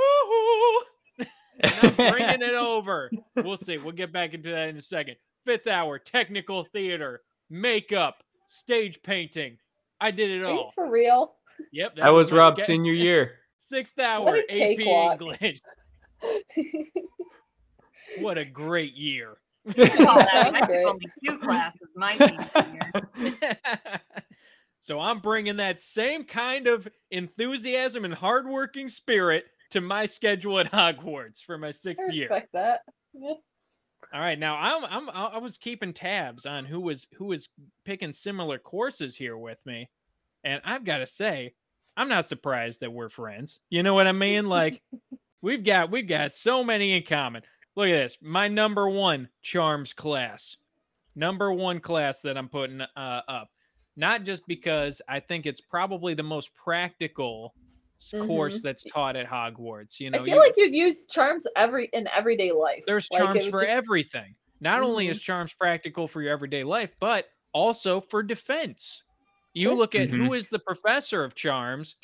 [1.64, 3.12] And I'm bringing it over.
[3.38, 3.78] We'll see.
[3.78, 5.16] We'll get back into that in a second.
[5.46, 9.58] Fifth hour, technical theater, makeup, stage painting.
[10.00, 10.72] I did it Are you all.
[10.72, 11.36] for real?
[11.72, 11.96] Yep.
[11.98, 13.34] that was my Rob's ske- senior year.
[13.60, 15.22] Sixth hour, AP cakewalk.
[15.22, 15.60] English.
[18.20, 19.38] What a great year.
[19.68, 22.50] Oh, that was only two classes my senior
[23.18, 23.40] year.
[24.80, 30.72] so I'm bringing that same kind of enthusiasm and hardworking spirit to my schedule at
[30.72, 32.24] Hogwarts for my I sixth year.
[32.24, 32.82] respect that.
[33.14, 33.34] Yeah.
[34.14, 37.50] All right, now I'm I'm I I was keeping tabs on who was who was
[37.86, 39.90] picking similar courses here with me,
[40.44, 41.54] and I've got to say,
[41.96, 43.60] I'm not surprised that we're friends.
[43.70, 44.48] You know what I mean?
[44.48, 44.82] Like
[45.42, 47.44] we've got we've got so many in common.
[47.76, 48.18] Look at this.
[48.22, 50.58] My number one charms class,
[51.16, 53.50] number one class that I'm putting uh, up.
[53.96, 57.54] Not just because I think it's probably the most practical
[58.02, 60.00] s- course that's taught at Hogwarts.
[60.00, 62.84] You know, I feel you- like you'd use charms every in everyday life.
[62.88, 64.36] there's Like, charms would for just- everything.
[64.60, 65.12] Not only Mhm.
[65.12, 69.04] is charms practical for your everyday life, but also for defense.
[69.54, 69.76] You Sure.
[69.76, 70.26] look at Mm-hmm.
[70.28, 71.96] who is the professor of charms,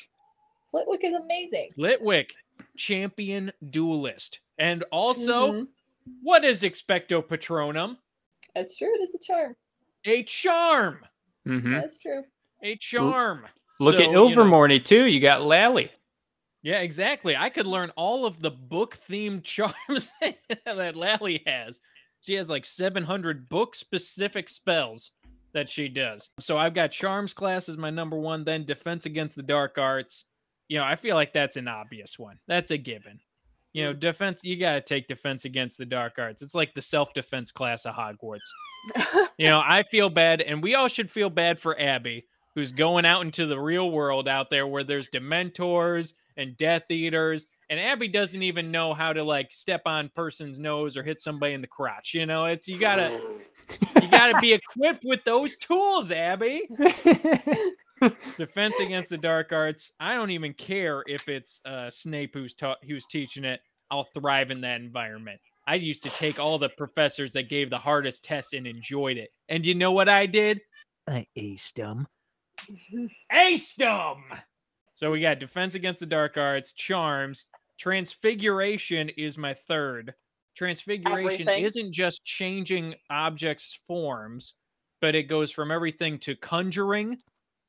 [0.70, 1.70] Flitwick is amazing.
[1.72, 2.34] Flitwick,
[2.76, 4.40] champion duelist.
[4.58, 5.68] And also, Mhm.
[6.22, 7.96] what is Expecto Patronum?
[8.54, 8.94] That's true.
[8.94, 9.56] It is a charm.
[10.04, 11.06] A charm.
[11.44, 12.24] hmm That's true.
[12.62, 13.46] A charm.
[13.80, 15.04] Look So, at you know- Ilvermorny too.
[15.04, 15.90] You got Lally.
[16.62, 17.36] Yeah, exactly.
[17.36, 21.80] I could learn all of the book themed charms that Lally has.
[22.20, 25.12] She has like 700 book specific spells
[25.54, 26.28] that she does.
[26.40, 30.24] So I've got charms class as my number one, then defense against the dark arts.
[30.68, 32.38] You know, I feel like that's an obvious one.
[32.48, 33.20] That's a given.
[33.72, 36.42] You know, defense, you got to take defense against the dark arts.
[36.42, 38.40] It's like the self defense class of Hogwarts.
[39.38, 42.26] You know, I feel bad, and we all should feel bad for Abby,
[42.58, 47.46] who's going out into the real world out there where there's Dementors and Death Eaters,
[47.70, 51.52] and Abby doesn't even know how to like step on person's nose or hit somebody
[51.54, 52.14] in the crotch.
[52.14, 53.16] You know, it's you gotta
[54.02, 56.68] you gotta be equipped with those tools, Abby.
[58.36, 59.92] Defense against the dark arts.
[60.00, 63.60] I don't even care if it's uh, Snape who's taught who's teaching it.
[63.88, 65.40] I'll thrive in that environment.
[65.68, 69.30] I used to take all the professors that gave the hardest tests and enjoyed it.
[69.48, 70.60] And you know what I did?
[71.06, 72.08] I aced them.
[73.32, 74.24] Aced them.
[74.96, 77.44] So we got defense against the dark arts, charms,
[77.78, 80.14] transfiguration is my third.
[80.56, 81.64] Transfiguration Everything.
[81.64, 84.54] isn't just changing objects' forms,
[85.00, 87.18] but it goes from everything to conjuring,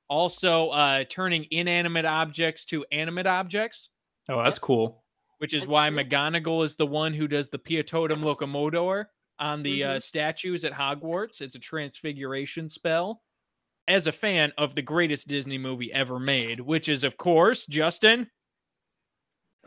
[0.10, 3.90] also uh, turning inanimate objects to animate objects,
[4.28, 5.04] oh, that's cool.
[5.38, 6.00] which is That's why true.
[6.04, 9.06] McGonagall is the one who does the Piertotum Locomotor
[9.38, 10.02] on the uh, Mhm.
[10.02, 11.42] statues at Hogwarts.
[11.42, 13.22] It's a transfiguration spell.
[13.90, 18.30] As a fan of the greatest Disney movie ever made, which is, of course, Justin.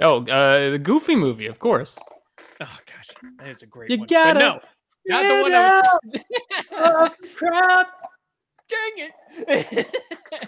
[0.00, 1.98] Oh, uh, the Goofy movie, of course.
[2.60, 3.08] Oh gosh,
[3.40, 4.06] that is a great You one.
[4.06, 4.64] gotta but
[5.08, 5.82] no, not the one I
[7.02, 7.10] was.
[7.36, 7.88] crap.
[8.68, 9.08] Dang
[9.48, 9.86] it!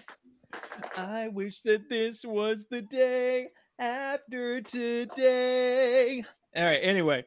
[0.96, 3.48] I wish that this was the day
[3.80, 6.22] after today.
[6.56, 6.80] All right.
[6.80, 7.24] Anyway.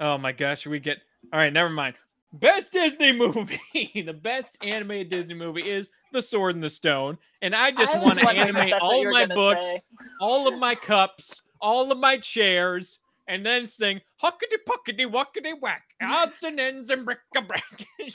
[0.00, 0.66] Oh my gosh.
[0.66, 0.98] We get.
[1.32, 1.52] All right.
[1.52, 1.94] Never mind.
[2.34, 3.60] Best Disney movie.
[4.06, 7.18] the best animated Disney movie is The Sword and the Stone.
[7.42, 9.82] And I just I want to animate all you of were my books, say.
[10.20, 12.98] all of my cups, all of my chairs,
[13.28, 17.86] and then sing huckety puckety wuckety whack, odds and ends and brick a brack.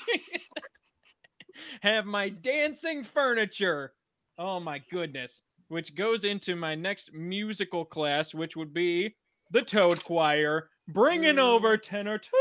[1.81, 3.93] Have my dancing furniture.
[4.37, 5.41] Oh my goodness.
[5.69, 9.15] Which goes into my next musical class, which would be
[9.51, 11.39] the Toad Choir, bringing Mm.
[11.39, 12.31] over tenor two.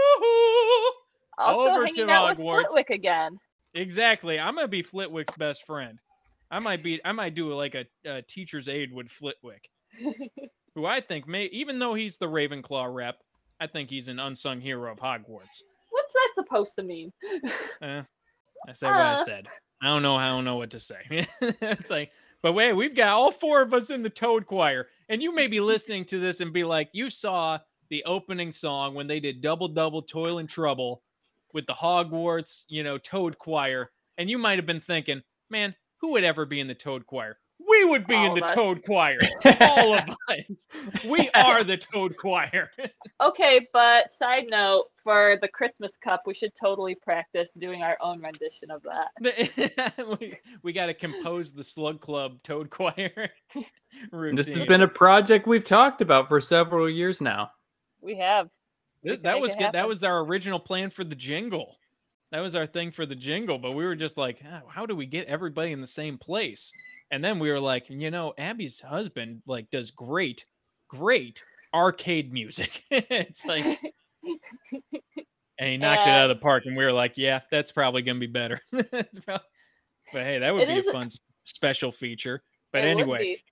[1.38, 2.62] Also Over hanging to out with Hogwarts.
[2.70, 3.38] Flitwick again.
[3.74, 4.38] Exactly.
[4.40, 5.98] I'm gonna be Flitwick's best friend.
[6.50, 7.00] I might be.
[7.04, 9.68] I might do like a, a teacher's aide with Flitwick,
[10.74, 13.16] who I think may, even though he's the Ravenclaw rep,
[13.60, 15.62] I think he's an unsung hero of Hogwarts.
[15.90, 17.12] What's that supposed to mean?
[17.82, 18.02] Eh,
[18.68, 19.24] I said what I Uh.
[19.24, 19.48] said.
[19.82, 20.16] I don't know.
[20.16, 20.96] I don't know what to say.
[21.42, 22.10] it's like,
[22.42, 25.46] but wait, we've got all four of us in the Toad Choir, and you may
[25.48, 27.58] be listening to this and be like, you saw
[27.90, 31.02] the opening song when they did Double Double Toil and Trouble
[31.56, 36.12] with the Hogwarts, you know, Toad Choir, and you might have been thinking, man, who
[36.12, 37.38] would ever be in the Toad Choir?
[37.66, 38.52] We would be in the us.
[38.52, 39.18] Toad Choir.
[39.62, 40.66] all of us.
[41.08, 42.70] We are the Toad Choir.
[43.22, 48.20] okay, but side note for the Christmas Cup, we should totally practice doing our own
[48.20, 49.96] rendition of that.
[50.20, 53.30] we, we got to compose the Slug Club Toad Choir.
[54.12, 54.36] Routine.
[54.36, 57.50] This has been a project we've talked about for several years now.
[58.02, 58.50] We have.
[59.06, 59.72] This- that was good.
[59.72, 61.78] That was our original plan for the jingle.
[62.32, 64.96] That was our thing for the jingle, but we were just like, "Ah, how do
[64.96, 66.72] we get everybody in the same place?
[67.12, 70.44] And then we were like, you know, Abby's husband like does great,
[70.88, 71.40] great
[71.72, 72.82] arcade music.
[72.90, 73.64] it's like,
[75.58, 78.02] and he knocked it out of the park, and we were like, yeah, that's probably
[78.02, 78.60] gonna be better.
[80.12, 81.08] But hey, that would be is a fun
[81.44, 82.42] special feature.
[82.72, 83.42] But It anyway.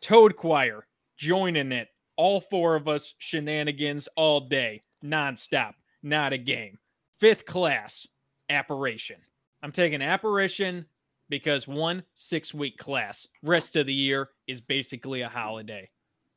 [0.00, 0.86] Toad Choir
[1.16, 1.88] joining it.
[2.20, 5.72] All four of us shenanigans all day, nonstop,
[6.02, 6.78] not a game.
[7.18, 8.06] Fifth class,
[8.50, 9.16] apparition.
[9.62, 10.84] I'm taking apparition
[11.30, 13.26] because one, six week class.
[13.42, 15.88] Rest of the year is basically a holiday.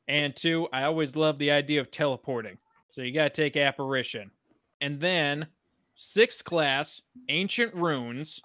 [0.08, 2.56] And two, I always love the idea of teleporting.
[2.90, 4.30] So you got to take apparition.
[4.80, 5.46] And then
[5.96, 8.40] sixth class, ancient runes.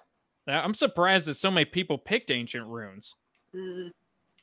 [0.46, 3.16] Now, I'm surprised that so many people picked ancient runes.
[3.56, 3.92] Mm.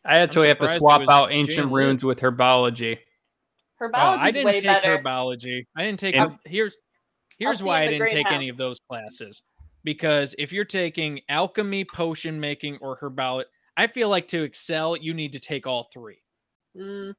[0.06, 1.84] I actually have to swap out ancient Lit.
[1.84, 2.98] runes with herbology.
[3.80, 4.98] Oh, I didn't way take better.
[4.98, 5.64] herbology.
[5.76, 6.14] I didn't take.
[6.14, 6.76] And- herbs- here's
[7.38, 9.42] here's see why I didn't take any of those classes.
[9.84, 13.44] Because if you're taking alchemy, potion making, or herbology,
[13.76, 16.22] I feel like to excel, you need to take all three.
[16.76, 17.14] Mm.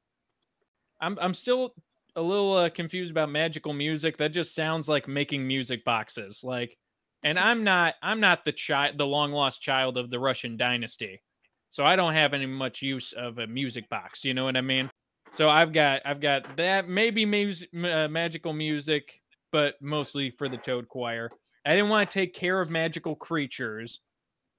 [1.00, 1.74] I'm I'm still
[2.16, 4.16] a little uh, confused about magical music.
[4.16, 6.40] That just sounds like making music boxes.
[6.42, 6.76] Like,
[7.22, 11.22] and I'm not I'm not the child, the long lost child of the Russian dynasty,
[11.70, 14.24] so I don't have any much use of a music box.
[14.24, 14.90] You know what I mean?
[15.36, 19.20] So I've got I've got that maybe music, uh, magical music,
[19.52, 21.30] but mostly for the Toad Choir.
[21.66, 24.00] I didn't want to take care of magical creatures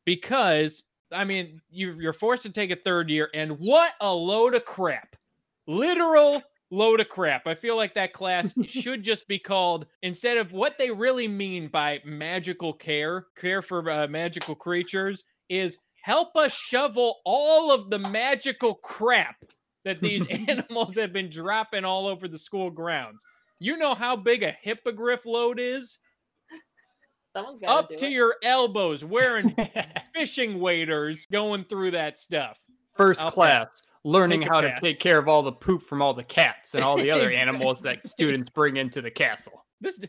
[0.05, 4.55] because I mean you you're forced to take a third year, and what a load
[4.55, 5.15] of crap!
[5.67, 7.47] Literal load of crap.
[7.47, 11.67] I feel like that class should just be called instead of what they really mean
[11.67, 17.99] by magical care, care for uh, magical creatures is help us shovel all of the
[17.99, 19.35] magical crap
[19.85, 23.23] that these animals have been dropping all over the school grounds.
[23.59, 25.99] You know how big a hippogriff load is?
[27.35, 28.11] Someone's Up do to it.
[28.11, 29.55] your elbows, wearing
[30.15, 32.57] fishing waders, going through that stuff.
[32.95, 33.29] First Okay.
[33.29, 36.73] class, learning Take how to take care of all the poop from all the cats
[36.73, 39.63] and all the other animals that students bring into the castle.
[39.81, 39.99] This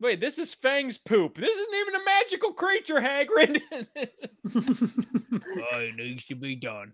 [0.00, 1.36] wait, this is Fang's poop.
[1.36, 3.60] This isn't even a magical creature, Hagrid.
[5.72, 6.92] oh, it needs to be done.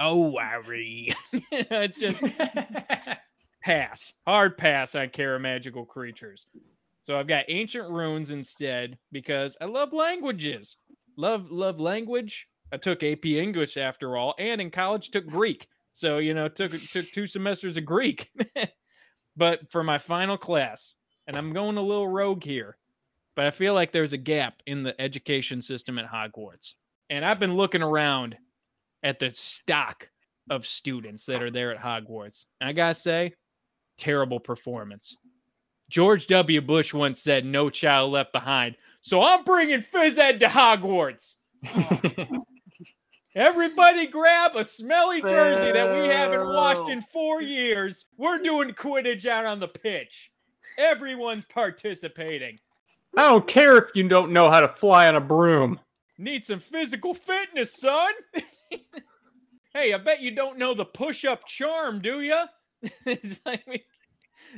[0.00, 1.14] Oh, Harry.
[1.32, 2.20] it's just
[3.62, 6.46] pass, hard pass on care of magical creatures.
[7.02, 10.76] So I've got ancient runes instead because I love languages.
[11.16, 12.48] Love love language.
[12.72, 15.68] I took AP English after all, and in college took Greek.
[15.92, 18.30] So you know, took took two semesters of Greek.
[19.36, 20.94] but for my final class,
[21.28, 22.76] and I'm going a little rogue here,
[23.36, 26.74] but I feel like there's a gap in the education system at Hogwarts.
[27.10, 28.36] And I've been looking around
[29.02, 30.08] at the stock
[30.50, 32.46] of students that are there at Hogwarts.
[32.60, 33.34] And I gotta say,
[33.98, 35.16] terrible performance.
[35.90, 36.60] George W.
[36.60, 41.36] Bush once said, "No child left behind." So I'm bringing phys ed to Hogwarts.
[43.34, 48.06] Everybody grab a smelly jersey that we haven't washed in four years.
[48.16, 50.30] We're doing Quidditch out on the pitch.
[50.76, 52.58] Everyone's participating.
[53.16, 55.80] I don't care if you don't know how to fly on a broom.
[56.18, 58.12] Need some physical fitness, son.
[59.74, 62.42] Hey, I bet you don't know the push-up charm, do you?
[63.06, 63.84] it's like we,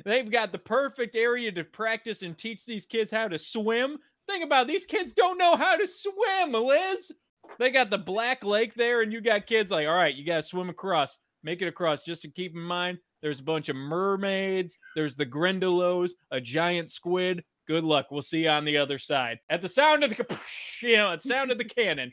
[0.04, 3.98] they've got the perfect area to practice and teach these kids how to swim.
[4.26, 7.12] Think about it, these kids don't know how to swim, Liz.
[7.58, 10.36] They got the Black Lake there, and you got kids like, all right, you got
[10.36, 11.18] to swim across.
[11.42, 12.02] Make it across.
[12.02, 14.78] Just to keep in mind, there's a bunch of mermaids.
[14.94, 17.44] There's the Grindylows, a giant squid.
[17.66, 18.06] Good luck.
[18.10, 19.38] We'll see you on the other side.
[19.48, 20.38] At the sound of the,
[20.80, 22.12] you know, at sound of the cannon.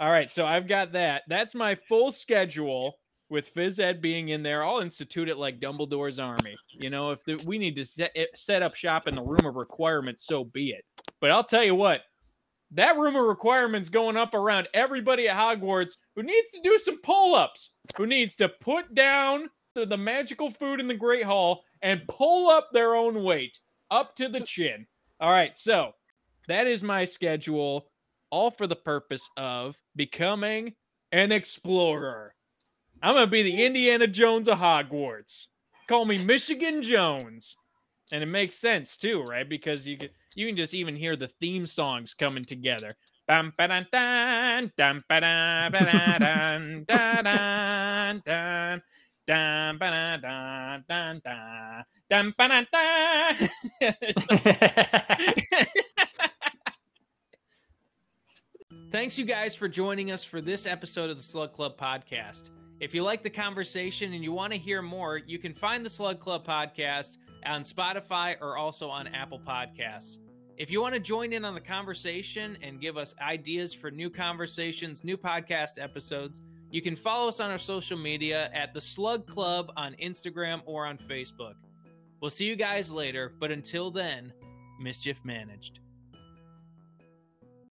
[0.00, 1.22] All right, so I've got that.
[1.28, 2.98] That's my full schedule
[3.28, 4.64] with phys ed being in there.
[4.64, 6.56] I'll institute it like Dumbledore's army.
[6.72, 9.46] You know, if the, we need to set, eh, set up shop in the room
[9.46, 10.84] of requirements, so be it.
[11.20, 12.02] But I'll tell you what,
[12.72, 17.00] that room of requirements going up around everybody at Hogwarts who needs to do some
[17.02, 22.06] pull ups, who needs to put down the, magical food in the Great Hall and
[22.08, 23.58] pull up their own weight
[23.90, 24.86] up to the chin.
[25.20, 25.92] All right, so
[26.48, 27.86] that is my schedule,
[28.30, 30.74] all for the purpose of becoming
[31.12, 32.34] an explorer.
[33.02, 35.46] I'm to be the Indiana Jones of Hogwarts.
[35.88, 37.56] Call me Michigan Jones.
[38.12, 39.48] And it makes sense too, right?
[39.48, 42.90] Because you can you can just even hear the theme songs coming together.
[49.24, 52.64] Dun ba dun dun dun dun ba
[58.90, 62.50] Thanks you guys for joining us for this episode of the Slug Club podcast.
[62.80, 65.90] If you like the conversation and you want to hear more, you can find the
[65.90, 70.18] Slug Club podcast on Spotify or also on Apple Podcasts.
[70.58, 74.10] If you want to join in on the conversation and give us ideas for new
[74.10, 76.42] conversations, new podcast episodes,
[76.72, 80.86] you can follow us on our social media at the Slug Club on Instagram or
[80.86, 81.54] on Facebook.
[82.20, 84.32] We'll see you guys later, but until then,
[84.80, 85.80] mischief managed.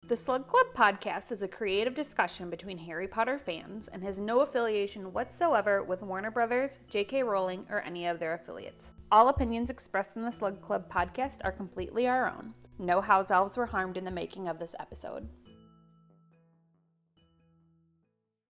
[0.08, 4.40] The Slug Club podcast is a creative discussion between Harry Potter fans and has no
[4.40, 7.22] affiliation whatsoever with Warner Brothers, J.K.
[7.22, 8.94] Rowling, or any of their affiliates.
[9.12, 12.56] All opinions expressed in the Slug Club podcast are completely our own.
[12.80, 15.28] No house elves were harmed in the making of this episode.